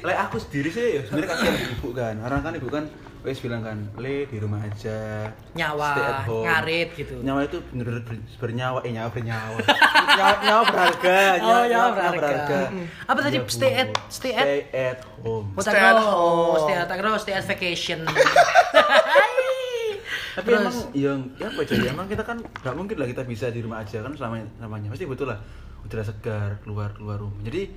[0.00, 2.14] Lek aku sendiri sih ya sebenarnya kasihan ibu kan.
[2.18, 2.84] Orang kan ibu kan
[3.20, 7.14] wes bilang kan, "Le di rumah aja." Nyawa, stay at home." ngarit gitu.
[7.20, 9.58] Nyawa itu bener-bener ber- bernyawa, eh nyawa bernyawa.
[10.12, 12.58] nyawa, nyawa berharga, Oh, nyawa berharga.
[13.04, 13.36] Apa tadi?
[13.36, 13.50] Iya, Bu.
[13.50, 15.46] Stay at- stay at- Stay at home.
[15.50, 16.50] Oh, Stay at home.
[16.52, 17.98] oh, stay at kira stay at vacation.
[20.36, 20.60] Tapi Terus?
[20.60, 23.80] emang yang ya apa jadi emang kita kan nggak mungkin lah kita bisa di rumah
[23.80, 25.40] aja kan selama namanya pasti betul lah
[25.80, 27.72] udara segar keluar keluar rumah jadi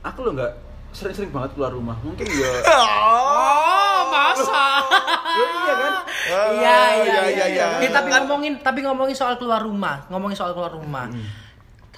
[0.00, 0.52] aku lo nggak
[0.90, 4.82] sering-sering banget keluar rumah mungkin ya Oh, masa?
[5.30, 7.46] ya iya kan Iya, iya, iya, iya.
[7.48, 7.66] iya.
[7.80, 11.10] Eh, tapi ngomongin tapi ngomongin soal keluar rumah, ngomongin soal keluar rumah.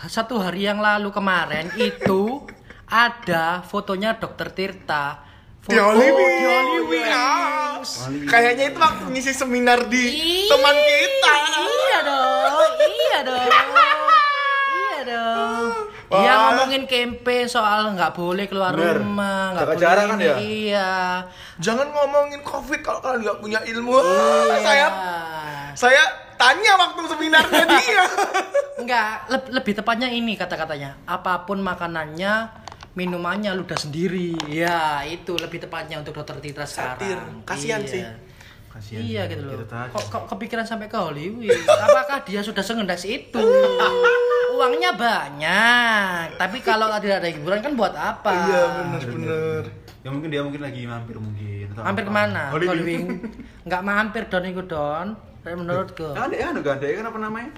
[0.02, 2.40] Satu hari yang lalu kemarin itu
[2.86, 5.20] ada fotonya Dokter Tirta.
[5.62, 6.16] Di Hollywood.
[6.32, 7.06] di Hollywood.
[7.06, 8.26] Hollywood.
[8.26, 11.34] Kayaknya itu waktu ngisi seminar di Iya, teman kita.
[11.60, 13.48] Iya dong, iya dong.
[14.72, 15.91] Iya dong.
[16.12, 16.20] Wah.
[16.20, 19.00] Dia ngomongin campaign soal nggak boleh keluar Bener.
[19.00, 20.34] rumah, nggak boleh jarak kan ya?
[20.36, 20.92] Iya.
[21.56, 23.96] Jangan ngomongin covid kalau kalian nggak punya ilmu.
[23.96, 24.60] Iya.
[24.68, 24.86] Saya
[25.72, 26.04] saya
[26.36, 28.04] tanya waktu seminarnya dia.
[28.76, 31.00] Enggak, leb- lebih tepatnya ini kata-katanya.
[31.02, 32.52] Apa pun makanannya,
[32.92, 34.36] minumannya ludah sendiri.
[34.44, 37.16] Ya, itu lebih tepatnya untuk dokter Titra Satir.
[37.16, 37.40] sekarang.
[37.42, 37.88] Kasihan Iya.
[37.88, 38.04] sih.
[38.68, 39.64] kasihan Iya gitu loh.
[39.68, 41.44] Kok, kok kepikiran sampai ke Hollywood?
[41.62, 43.36] Apakah dia sudah sengendas itu?
[44.62, 48.30] Uangnya banyak, tapi kalau tidak ada hiburan kan buat apa?
[48.30, 49.62] Iya bener-bener.
[50.02, 52.10] ya mungkin dia mungkin lagi mampir mungkin atau Mampir apa.
[52.10, 52.42] ke mana?
[52.50, 52.78] Hollywood.
[52.78, 53.22] Hollywood.
[53.62, 55.08] Enggak mampir don itu don.
[55.42, 56.08] Kayak menurutku.
[56.14, 57.50] kan ada kan ada kan apa namanya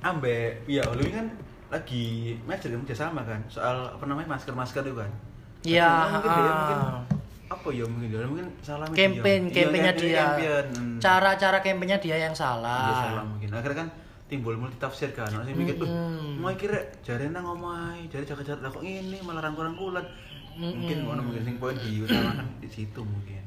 [0.00, 1.26] ambe ya Hollywood kan
[1.68, 2.04] lagi
[2.44, 5.12] match kan kerja sama kan soal apa namanya masker masker itu kan
[5.62, 6.52] Iya, mungkin dia ah.
[6.54, 6.78] mungkin
[7.46, 8.84] apa ya mungkin dia mungkin salah.
[8.88, 10.20] Campaign, Iya, campaignnya campaign, dia.
[10.22, 10.64] campaign.
[10.72, 10.96] Hmm.
[10.98, 12.88] Cara-cara campaignnya dia yang Iya, salah.
[13.02, 13.88] salah mungkin akhirnya kan
[14.24, 15.88] timbul multi tafsir kan orang sih mikir tuh
[16.40, 19.76] mau kira jari nang ngomai jari jaga jarak lah kok ini malah rangkulan
[20.56, 23.44] mungkin ngono mungkin sing poin diutamakan di situ mungkin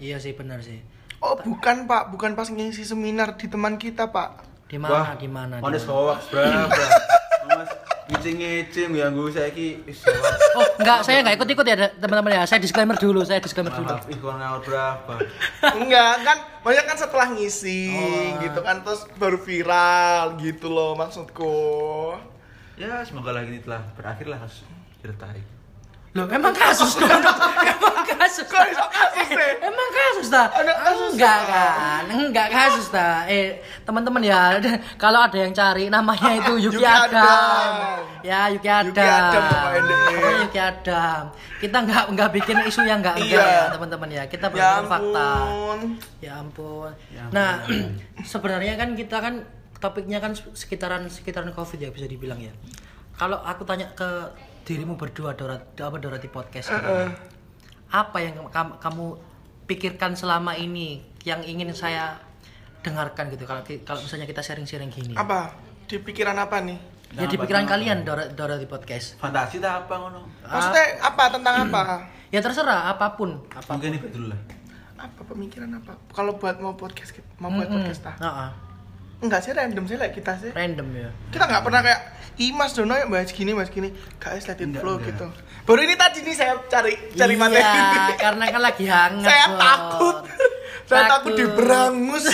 [0.00, 0.80] Iya sih benar sih.
[1.20, 4.48] Oh bukan pak, bukan pas ngisi seminar di teman kita pak.
[4.64, 5.12] Di mana?
[5.20, 5.60] Di mana?
[5.60, 5.76] mana?
[5.76, 6.72] hoax berapa
[8.10, 9.68] ngicing-ngicing ya gue saya ki
[10.50, 12.42] Oh, enggak, saya enggak ikut-ikut ya teman-teman ya.
[12.42, 13.86] Saya disclaimer dulu, saya disclaimer dulu.
[13.86, 15.14] maaf ngawur berapa
[15.78, 18.42] Enggak kan, banyak kan setelah ngisi Oh.
[18.42, 22.18] gitu kan terus baru viral gitu loh maksudku.
[22.74, 24.64] ya semoga lagi ini telah berakhir lah kasus
[24.98, 25.59] diritai
[26.10, 27.06] Loh, emang kasus dong.
[27.06, 28.42] emang kasus.
[28.44, 29.52] Kok iso kasus sih?
[29.62, 30.50] Emang kasus dah.
[30.50, 32.02] Ada kasus enggak kan?
[32.10, 33.22] Enggak kasus dah.
[33.24, 33.48] Eh,
[33.80, 34.58] teman-teman ya,
[34.96, 37.22] kalau ada yang cari namanya itu Yuki, Yuki Adam.
[37.22, 37.74] Adam.
[38.26, 38.90] Ya, Yuki Adam.
[38.90, 39.94] Yuki Adam pokoknya.
[40.10, 41.22] Pokoknya Yuki Adam.
[41.56, 43.46] Kita enggak enggak bikin isu yang enggak enggak Iya.
[43.46, 44.22] ya, teman-teman ya.
[44.26, 45.26] Kita Ya benar fakta.
[45.38, 45.78] ampun.
[46.18, 46.90] Ya ampun.
[47.08, 47.52] Ya Nah,
[48.26, 49.34] sebenarnya kan kita kan
[49.78, 52.50] topiknya kan sekitaran sekitaran Covid ya bisa dibilang ya.
[53.14, 54.10] Kalau aku tanya ke
[54.70, 57.10] dirimu berdua Dorat, apa Dorati podcast ini,
[57.90, 59.06] apa yang kamu, kamu
[59.66, 62.22] pikirkan selama ini yang ingin saya
[62.86, 65.18] dengarkan gitu kalau kalau misalnya kita sharing-sharing gini.
[65.18, 65.50] Apa?
[65.90, 66.78] di pikiran apa nih?
[67.18, 69.18] Ya di pikiran kalian Dora, Dora di podcast.
[69.18, 70.30] Fantasi tak apa ngono?
[70.46, 71.82] Maksudnya apa tentang apa?
[72.30, 73.82] Ya terserah apa pun, apa pun.
[73.82, 74.40] Mungkin itu dulu lah.
[75.00, 75.98] apa pemikiran apa?
[76.14, 78.14] Kalau buat mau podcast mau buat podcast tah?
[79.20, 80.50] Enggak sih random sih like kita sih.
[80.50, 81.08] Random ya.
[81.28, 82.00] Kita nggak pernah kayak
[82.36, 85.12] Ih Mas Dono ya bahas gini bahas gini let it Enggak, flow enggak.
[85.12, 85.26] gitu
[85.62, 87.68] Baru ini tadi nih saya cari cari iya, materi
[88.16, 89.22] karena kan lagi hangat.
[89.22, 89.60] Saya Bor.
[89.60, 90.16] takut
[90.82, 92.24] Saya takut diberangus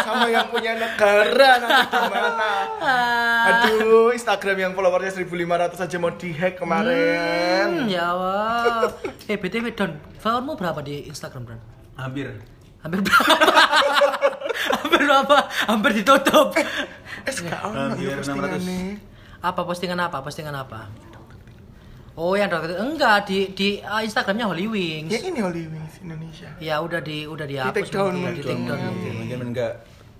[0.00, 2.46] Sama yang punya negara nanti gimana
[2.80, 3.66] Ah.
[3.66, 8.88] Aduh Instagram yang followernya 1500 aja mau dihack kemarin Hmm, ya Allah.
[9.26, 11.60] Eh BTW Don, followermu berapa di Instagram, Don?
[11.94, 12.38] Hampir.
[12.80, 13.32] Hampir berapa?
[14.80, 15.36] Hampir berapa?
[15.68, 16.48] Hampir ditutup.
[17.28, 18.64] Eh sekarang Hampir ya 600.
[18.64, 18.86] nih
[19.40, 20.20] Apa postingan apa?
[20.24, 20.88] Postingan apa?
[22.20, 25.08] Oh, yang dokter enggak di di uh, Instagramnya Holy Wings.
[25.08, 28.64] Ya ini Holy Wings Indonesia Ya udah di udah dihapus take down mungkin, di take
[28.66, 29.12] down mungkin.
[29.16, 29.38] mungkin.
[29.54, 29.72] Enggak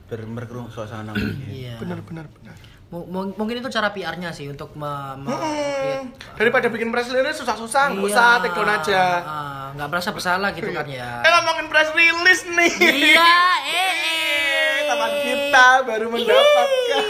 [0.09, 1.45] bermerkerung suasana mungkin.
[1.51, 1.77] Iya.
[1.77, 2.57] Bener bener bener
[2.91, 7.39] M- m- mungkin itu cara PR-nya sih untuk me, me- Hmm, Daripada bikin press release
[7.39, 8.11] susah-susah nggak Iya.
[8.11, 11.23] usah take down aja Ah, nggak merasa bersalah gitu kan ya.
[11.23, 12.73] Eh ngomongin press release nih
[13.15, 13.31] Iya,
[13.65, 14.75] eh, eh.
[14.85, 17.03] Teman kita baru mendapatkan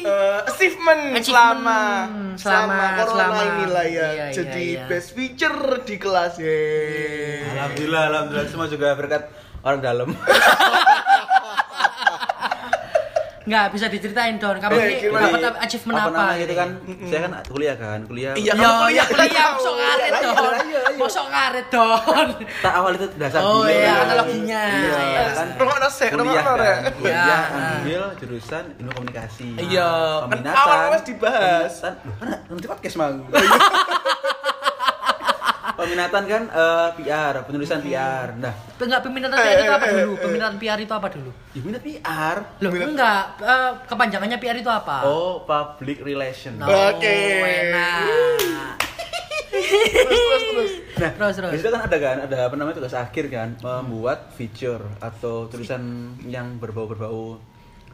[0.00, 1.26] eh, achievement, Achievement.
[1.26, 1.80] selama
[2.32, 3.40] Selama- selama corona selama.
[3.42, 3.90] ini lah ya.
[3.90, 4.86] Iya, iya, Jadi iya.
[4.86, 6.54] best feature di kelas ya.
[7.52, 9.26] Alhamdulillah, alhamdulillah semua juga berkat
[9.60, 10.08] orang dalam.
[13.50, 14.54] Nggak bisa diceritain Don.
[14.54, 16.06] Kamu Eh, dapat achievement apa?
[16.08, 16.68] namanya gitu kan?
[17.02, 18.32] Saya kan kuliah kan, kuliah.
[18.32, 19.50] Iya, Ya, kamu ya kuliah, kuliah tahu.
[19.50, 20.38] masuk ngaret Iya, Don.
[20.38, 20.80] iya, iya.
[20.96, 22.28] Masuk ngaret Don.
[22.62, 24.04] Tak awal itu dasar Oh, iya, kan.
[24.06, 24.62] analoginya.
[24.62, 25.22] Iya, Iya.
[25.34, 25.48] kan.
[25.58, 26.78] Kuliah rokokno, kan, Rek.
[26.94, 27.38] kuliah Ya.
[27.74, 29.48] ambil jurusan ilmu komunikasi.
[29.58, 30.54] Iya, kan Peminatan.
[30.56, 31.74] awal wes dibahas.
[31.82, 33.14] Loh, kan nanti podcast mang.
[35.80, 38.28] Peminatan kan eh, PR, penulisan PR.
[38.34, 40.12] Nah, Enggak peminatan Eh, PR itu apa eh, dulu?
[40.12, 41.30] eh, Peminatan PR itu apa dulu?
[41.50, 42.36] ya minat PR.
[42.58, 43.24] Loh, enggak.
[43.38, 44.96] Eh, kepanjangannya PR itu apa?
[45.02, 46.56] Oh, public relation.
[46.56, 47.16] No, Oke.
[47.64, 48.76] enak.
[49.50, 50.72] Terus terus terus.
[50.96, 51.50] Nah, Terus, terus.
[51.50, 55.80] di situ kan ada kan, ada apa namanya tugas akhir kan, membuat feature atau tulisan
[56.22, 57.40] yang berbau-berbau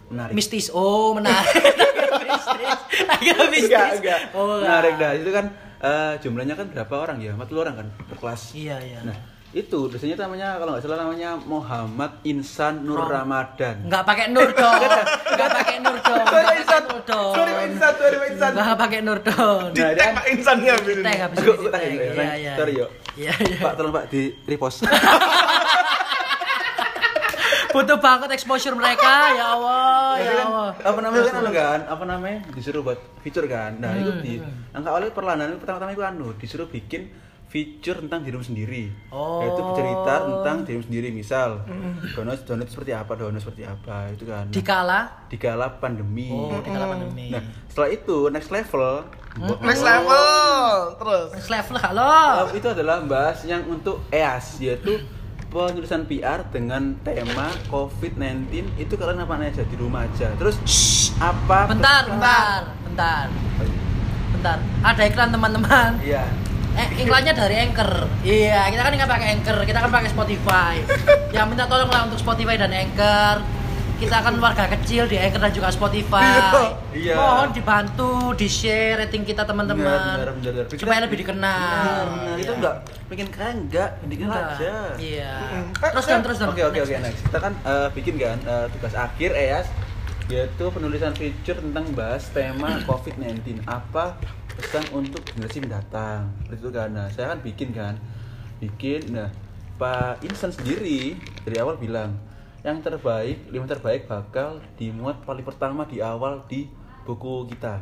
[0.09, 0.35] menarik.
[0.35, 0.69] Mistis.
[0.69, 1.47] Oh, menarik.
[2.27, 2.71] mistis.
[3.09, 3.71] Agak mistis.
[3.71, 4.21] Enggak, enggak.
[4.33, 4.61] Oh, enggak.
[4.61, 5.13] menarik dah.
[5.15, 5.47] Itu kan
[5.79, 7.33] eh, jumlahnya kan berapa orang ya?
[7.33, 8.43] 40 orang kan per kelas.
[8.53, 9.01] Iya, iya.
[9.03, 9.17] Nah,
[9.53, 13.77] itu biasanya namanya kalau nggak salah namanya Muhammad Insan Nur Rom- Ramadan.
[13.83, 14.81] Enggak pakai nur dong.
[15.27, 16.25] Enggak pakai nur dong.
[16.27, 16.83] Sorry, Nggak Insan.
[17.07, 18.51] Sorry, Insan, sorry, Insan.
[18.53, 19.63] Enggak pakai nur dong.
[19.71, 21.97] Di tag Pak Insannya Di tag habis Aku- itu di aku tanya tag.
[21.97, 22.53] ya, Iya, iya.
[22.55, 22.91] sorry, yuk.
[23.17, 23.59] Iya, iya.
[23.59, 24.79] Pak, tolong Pak di repost.
[27.77, 30.71] Butuh banget exposure mereka, ya Allah, ya kan, Allah.
[30.81, 34.33] apa namanya kan anu kan apa namanya disuruh buat feature kan nah itu Hmm, di
[34.71, 37.13] angka awalnya perlahanan pertama-tama itu anu disuruh bikin
[37.47, 39.39] feature tentang dirimu sendiri Oh.
[39.39, 41.63] yaitu cerita tentang dirimu sendiri misal
[42.13, 46.59] download download seperti apa download seperti apa itu kan nah, Dikala di kala pandemi Oh,
[46.59, 47.31] di kala pandemi.
[47.31, 49.05] nah setelah itu next level
[49.37, 50.97] Next level.
[50.97, 51.29] Terus.
[51.31, 52.09] Next level halo.
[52.41, 54.97] Uh, itu adalah bahas yang untuk EAS yaitu
[55.57, 60.61] penulisan PR dengan tema COVID-19 itu kalian apa aja di rumah aja terus
[61.17, 63.27] apa Bentar, bentar, bentar.
[64.37, 64.59] Bentar.
[64.85, 65.97] Ada iklan teman-teman.
[66.05, 66.29] iya
[66.77, 68.05] Eh, iklannya dari Anchor.
[68.21, 70.75] Iya, kita kan nggak pakai Anchor, kita kan pakai Spotify.
[71.35, 73.41] Ya minta tolong lah untuk Spotify dan Anchor.
[73.97, 76.37] Kita kan warga kecil di Anchor dan juga Spotify.
[76.93, 77.17] Iya.
[77.17, 80.21] Mohon dibantu, di share rating kita teman-teman.
[80.21, 80.77] Benar, benar, benar.
[80.77, 82.05] Supaya lebih dikenal.
[82.05, 82.57] Benar, itu Iya.
[82.57, 84.49] enggak bikin keren enggak bikin Enggak.
[84.53, 85.33] aja Iya.
[85.73, 86.51] Terus dong, terus dong.
[86.51, 89.67] oke oke oke next kita kan eh, bikin kan eh, tugas akhir EAS
[90.27, 94.19] yaitu penulisan feature tentang bahas tema COVID-19 apa
[94.53, 97.95] pesan untuk generasi mendatang itu kan nah saya kan bikin kan
[98.59, 99.31] bikin nah
[99.77, 102.17] Pak Insan sendiri dari awal bilang
[102.67, 106.67] yang terbaik lima terbaik bakal dimuat paling pertama di awal di
[107.05, 107.79] buku kita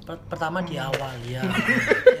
[0.00, 1.42] Per- Pertama di awal ya.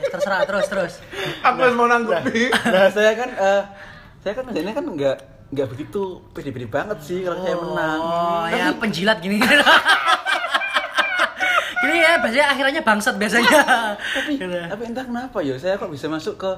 [0.00, 0.92] Ya, terserah terus terus.
[1.40, 2.50] Aku harus mau nanggupi.
[2.50, 3.62] nah saya kan eh,
[4.18, 5.16] saya kan biasanya kan nggak
[5.50, 9.38] nggak begitu pede-pede banget sih kalau saya menang Oh, Tapi- ya penjilat gini.
[11.80, 13.58] Gini ya, biasanya akhirnya bangsat biasanya.
[13.96, 16.50] tapi tapi entah kenapa ya saya kok bisa masuk ke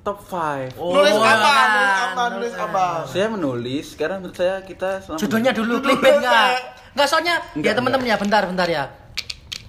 [0.00, 1.28] top 5 Oh, Nulis apa?
[1.36, 1.68] kan.
[1.70, 2.22] Nulis apa?
[2.30, 2.84] Nulis apa?
[3.04, 6.50] saya menulis sekarang menurut saya kita selama Judulnya dulu clickbait enggak?
[6.90, 8.84] Enggak soalnya ya Enggak, teman-teman ya bentar bentar ya.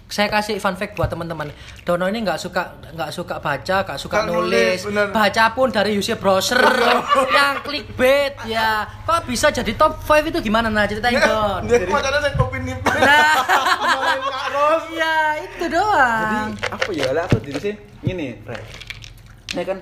[0.08, 1.48] Saya kasih fun fact buat teman-teman.
[1.82, 5.08] Dono ini nggak suka nggak suka baca, nggak suka Nggak nulis, nulis.
[5.10, 6.60] Baca pun dari user browser
[7.32, 8.84] yang clickbait ya.
[9.02, 11.64] Kok bisa jadi top 5 itu gimana nah ceritain Don.
[11.64, 12.76] Dia macamnya saya kopi nih.
[12.82, 13.36] Nah.
[14.92, 16.50] Iya, itu jadi doang.
[16.68, 18.60] apa ya lah aku diri sih gini Re.
[19.50, 19.78] ini kan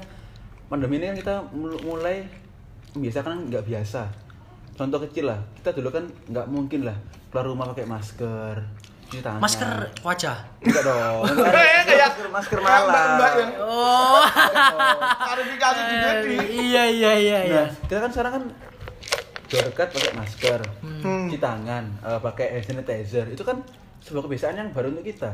[0.69, 2.23] pandemi ini kan kita mul- mulai
[2.91, 4.05] membiasakan nggak biasa
[4.73, 6.95] contoh kecil lah kita dulu kan nggak mungkin lah
[7.27, 8.55] keluar rumah pakai masker
[9.05, 9.41] cuci tangan.
[9.41, 9.65] Masker
[10.05, 10.37] wajah.
[10.61, 11.25] Enggak dong.
[11.49, 13.17] Kayak- kayak- masker, masker malam.
[13.17, 14.21] yang Oh.
[15.25, 17.63] klarifikasi juga di iya iya iya iya.
[17.65, 18.43] Nah, kita kan sekarang kan
[19.49, 21.25] dekat pakai masker, Hmm.
[21.25, 23.25] cuci tangan, eh, pakai hand sanitizer.
[23.25, 23.65] Itu kan
[23.99, 25.33] sebuah kebiasaan yang baru untuk kita.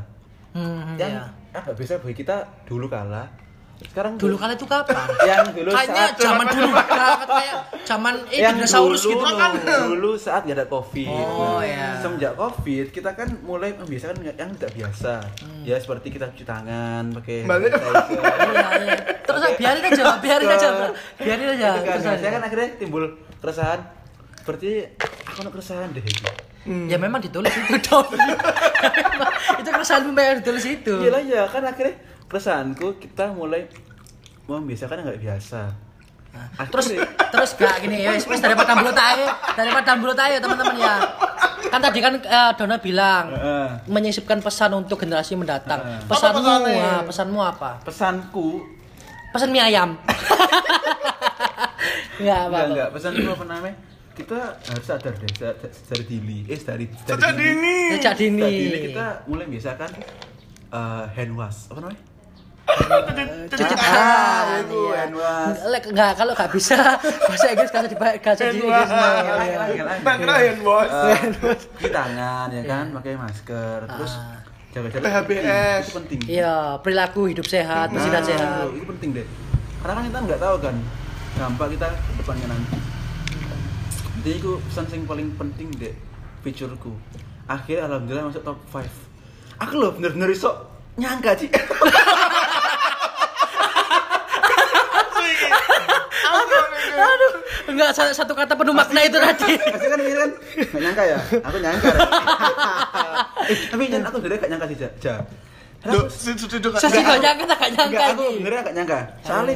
[0.56, 1.24] Hmm, Yang iya.
[1.52, 3.28] agak biasa bagi kita dulu kala.
[3.78, 4.96] Sekarang Dulu kala itu kapan?
[5.30, 9.52] yang dulu Kayaknya saat zaman dulu banget kayak zaman eh yang dinosaurus dulu, gitu loh.
[9.86, 12.00] dulu saat gak ada covid Oh, Nah, iya.
[12.00, 15.64] semenjak covid kita kan mulai membiasakan yang tidak biasa Hmm.
[15.64, 17.72] ya seperti kita cuci tangan pakai Balik.
[17.72, 18.04] sanitizer.
[18.16, 18.96] Iya, iya.
[19.22, 20.68] Terus biarin aja, biarin aja,
[21.18, 21.70] biarin aja.
[21.76, 23.04] Itu kan, saya kan akhirnya timbul
[23.38, 23.80] keresahan
[24.38, 24.88] seperti
[25.26, 26.24] aku ada keresahan deh gitu.
[26.86, 28.08] Ya memang ditulis itu dong.
[29.56, 30.94] itu keresahan memang ditulis itu.
[30.96, 31.94] Gila ya kan akhirnya
[32.28, 33.66] keresahanku kita mulai
[34.46, 35.62] membiasakan yang nggak biasa.
[36.30, 36.92] Nah, Terus
[37.32, 39.24] terus gak gini ya, wis wis daripada mulut ae,
[39.56, 40.96] daripada mulut ae teman-teman ya.
[41.66, 43.68] Kan tadi kan eh, Dona bilang Heeh.
[43.88, 45.80] menyisipkan pesan untuk generasi mendatang.
[45.80, 46.00] Heeh.
[46.06, 46.84] Pesanmu, Apa pesannya?
[46.84, 47.72] ah, pesanmu apa?
[47.82, 48.50] pesanku
[49.32, 49.96] Pesan mie ayam.
[52.16, 52.48] Enggak apa.
[52.48, 53.76] enggak enggak pesanku apa namanya?
[54.16, 58.44] Kita harus sadar deh sa- sa- dari dini, eh dari dari sejak dini Sejak dini.
[58.44, 59.90] Sejak dini kita mulai biasakan
[60.70, 62.02] eh, hand wash apa namanya?
[62.66, 64.60] Cuci Ah, tangan.
[64.60, 65.06] itu iya.
[65.70, 66.76] Lek enggak kalau enggak bisa
[67.30, 68.90] bahasa Inggris kasih di kasih di Inggris.
[68.90, 70.18] Hand Iya, wash.
[70.18, 70.54] iya.
[70.60, 71.20] wash Eh,
[71.72, 74.42] cuci tangan ya kan, pakai masker, terus Ah.
[74.72, 75.82] jaga jarak PHBS.
[75.82, 76.20] itu penting.
[76.28, 78.66] Iya, perilaku hidup sehat, bersinar Nah, sehat.
[78.72, 79.28] Itu penting deh.
[79.80, 80.76] Karena kan kita nggak tahu kan
[81.36, 82.78] dampak kita ke depannya nanti.
[84.18, 85.94] Jadi itu pesan yang paling penting deh
[86.42, 86.92] fiturku.
[87.46, 88.90] Akhirnya alhamdulillah masuk top 5.
[89.62, 90.50] Aku loh bener-bener iso
[90.96, 91.48] nyangka sih.
[97.76, 99.52] enggak sa- satu kata penuh makna itu tadi.
[99.76, 101.18] Pasti kan ini kan nggak nyangka ya.
[101.44, 101.90] Aku nyangka.
[103.46, 105.16] eh, tapi jangan aku sebenarnya gak nyangka sih, Ja.
[105.86, 109.00] Saya sih Enggak, gak nyangka, tak gak nyangka Enggak, aku benernya gak nyangka.
[109.22, 109.56] Soalnya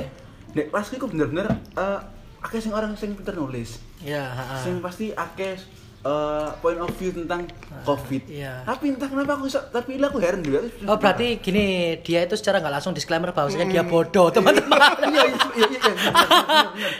[0.50, 2.00] Dek, pas aku bener-bener eh
[2.40, 3.78] akeh sing orang sing pinter nulis.
[4.00, 4.60] Iya, heeh.
[4.62, 5.58] Sing pasti akeh
[6.00, 7.44] eh, point of view tentang
[7.84, 8.24] covid.
[8.26, 8.64] iya.
[8.64, 10.64] Tapi entah kenapa aku bisa, tapi aku heran juga.
[10.86, 14.80] Oh berarti gini, dia itu secara nggak langsung disclaimer bahwasanya dia bodoh teman-teman.
[15.06, 15.92] iya iya iya iya.
[15.92, 15.98] iya.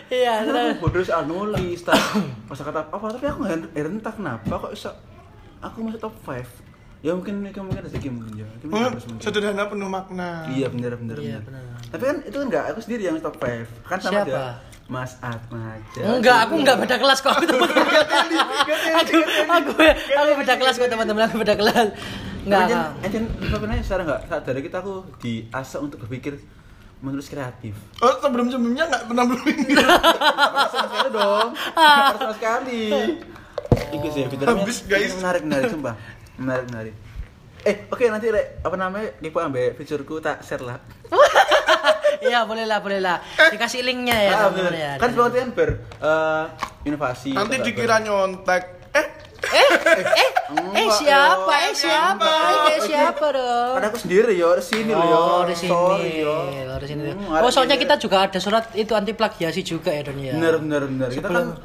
[0.10, 0.68] Iya, Karena terus.
[0.70, 1.80] aku bodoh soal nulis,
[2.46, 4.92] masa kata apa tapi aku heran, heran entah kenapa kok bisa
[5.60, 6.68] aku masuk top 5
[7.00, 8.48] Ya mungkin ini mungkin rezeki mungkin ya.
[8.60, 9.24] Hmm, mungkin.
[9.24, 11.64] sederhana penuh makna Iya bener bener Iya, bener.
[11.64, 11.88] bener.
[11.96, 13.88] Tapi kan itu kan enggak aku sendiri yang top 5.
[13.88, 14.28] Kan sama Siapa?
[14.28, 14.44] dia.
[14.90, 16.02] Mas Atmaja.
[16.02, 17.70] Enggak, aku enggak beda kelas kok teman-teman.
[18.98, 19.72] aku aku
[20.18, 21.88] aku beda kelas kok teman-teman, aku beda kelas.
[22.42, 22.64] Enggak.
[22.66, 22.88] Enggak.
[23.06, 23.54] enggak.
[23.54, 26.42] Apa namanya sekarang enggak saat dari kita aku diasah untuk berpikir
[27.00, 27.80] menulis kreatif.
[28.04, 31.50] oh sebelum sebelumnya nggak pernah Harus sama sekali dong.
[31.78, 32.82] Harus sama sekali.
[33.94, 34.58] Itu sih fiturnya.
[34.58, 35.16] Habis, guys.
[35.16, 35.96] Menarik menarik sumpah.
[36.36, 36.96] Menarik menarik.
[37.64, 39.10] Eh, oke nanti Rek, apa namanya?
[39.20, 40.80] Kepo ambil fiturku tak share lah.
[42.22, 43.18] Iya, boleh lah, boleh lah.
[43.48, 44.74] Dikasih linknya ya, Ah, teman-teman bener.
[44.76, 44.92] ya.
[44.96, 46.44] Kan seperti kan ber eh,
[46.84, 47.32] inovasi.
[47.32, 49.08] nanti dikira nyontek eh
[49.40, 49.72] Eh,
[50.20, 50.30] eh,
[50.76, 51.54] eh siapa?
[51.64, 52.28] Eh siapa?
[52.28, 53.72] Eh eh, siapa dong?
[53.74, 55.16] Kan aku sendiri yo, di sini loh yo.
[55.18, 55.72] Oh, di sini.
[55.72, 57.08] Oh, di sini.
[57.10, 60.36] Hmm, Oh, soalnya kita juga ada surat itu anti plagiasi juga ya, Don ya.
[60.36, 61.08] bener bener bener.
[61.10, 61.56] Kita kan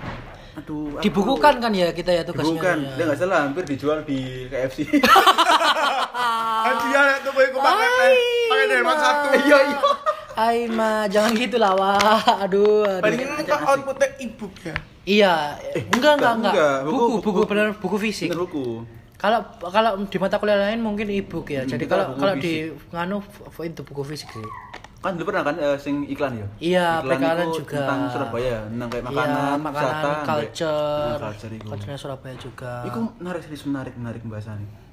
[0.54, 2.46] aduh aku- Dibukukan kan ya kita ya tugasnya.
[2.46, 2.76] Dibukukan.
[2.80, 2.92] ya.
[2.94, 4.78] Dia enggak salah hampir dijual di KFC.
[6.64, 7.88] hadiah tuh gue pakai
[8.46, 9.78] pakai delman satu Iya iya.
[10.34, 12.42] Hai ma, jangan gitu lah wah.
[12.42, 13.00] Aduh, aduh.
[13.00, 15.34] paling ini kok outputnya ebook ya Iya,
[15.92, 16.54] enggak enggak enggak.
[16.56, 16.76] enggak.
[16.82, 17.40] Buku, Buku, buku, buku.
[17.46, 18.28] benar buku fisik.
[18.32, 18.66] Bener buku.
[19.14, 21.62] Kalau kalau di mata kuliah lain mungkin e-book ya.
[21.62, 23.20] Hmm, Jadi kalau kalau di nganu
[23.62, 24.48] itu buku fisik sih.
[25.00, 26.46] Kan dulu pernah kan eh, sing iklan ya?
[26.56, 27.76] Iya, Iklan juga.
[27.84, 31.68] Tentang Surabaya, tentang kayak makanan, iya, makanan, wisata, culture, Nah, culture itu.
[31.68, 32.72] culture Surabaya juga.
[32.88, 34.83] Iku menarik serius menarik menarik pembahasannya.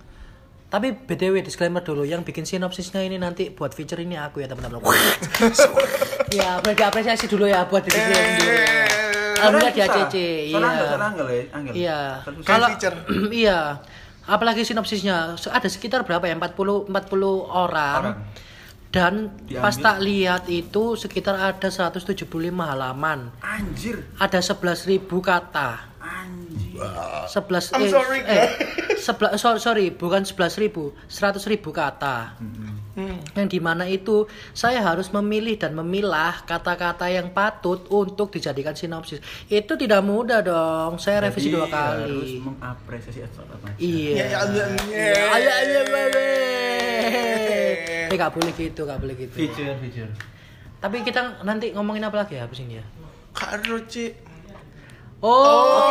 [0.72, 4.80] Tapi BTW disclaimer dulu yang bikin sinopsisnya ini nanti buat feature ini aku ya teman-teman.
[6.40, 8.52] ya, boleh diapresiasi dulu ya buat bikin film dulu.
[8.56, 8.88] ya.
[9.42, 10.16] Alhamdulillah di ACC.
[10.48, 10.60] Iya.
[10.64, 11.72] Ya.
[11.76, 12.00] Iya.
[12.48, 12.98] Kalau feature.
[13.44, 13.60] iya.
[14.24, 16.40] Apalagi sinopsisnya ada sekitar berapa ya?
[16.40, 16.96] 40 40
[17.52, 18.00] orang.
[18.00, 18.16] Orang.
[18.92, 19.64] Dan Diambil.
[19.64, 22.28] pas tak lihat itu sekitar ada 175
[22.62, 23.32] halaman.
[23.40, 25.88] Anjir, Ada 11.000 kata.
[25.98, 26.76] anjir.
[27.26, 28.48] 11 I'm eh, sorry, eh,
[28.98, 32.81] sebela- so- sorry bukan 11.000 100.000 kata Hmm.
[33.40, 39.24] Yang di mana itu saya harus memilih dan memilah kata-kata yang patut untuk dijadikan sinopsis
[39.48, 44.40] itu tidak mudah dong saya revisi Jadi dua harus kali mengapresiasi apa iya Ya, ya,
[44.44, 45.24] ya, ya.
[45.32, 46.28] Ayo, ayo, babe.
[48.12, 49.34] Eh, gak boleh gitu, gak boleh gitu.
[49.34, 50.12] Feature, feature.
[50.84, 52.86] Tapi kita nanti ngomongin apa lagi ya habis ini ya?
[53.32, 54.12] Karo Ci.
[55.22, 55.86] Oh,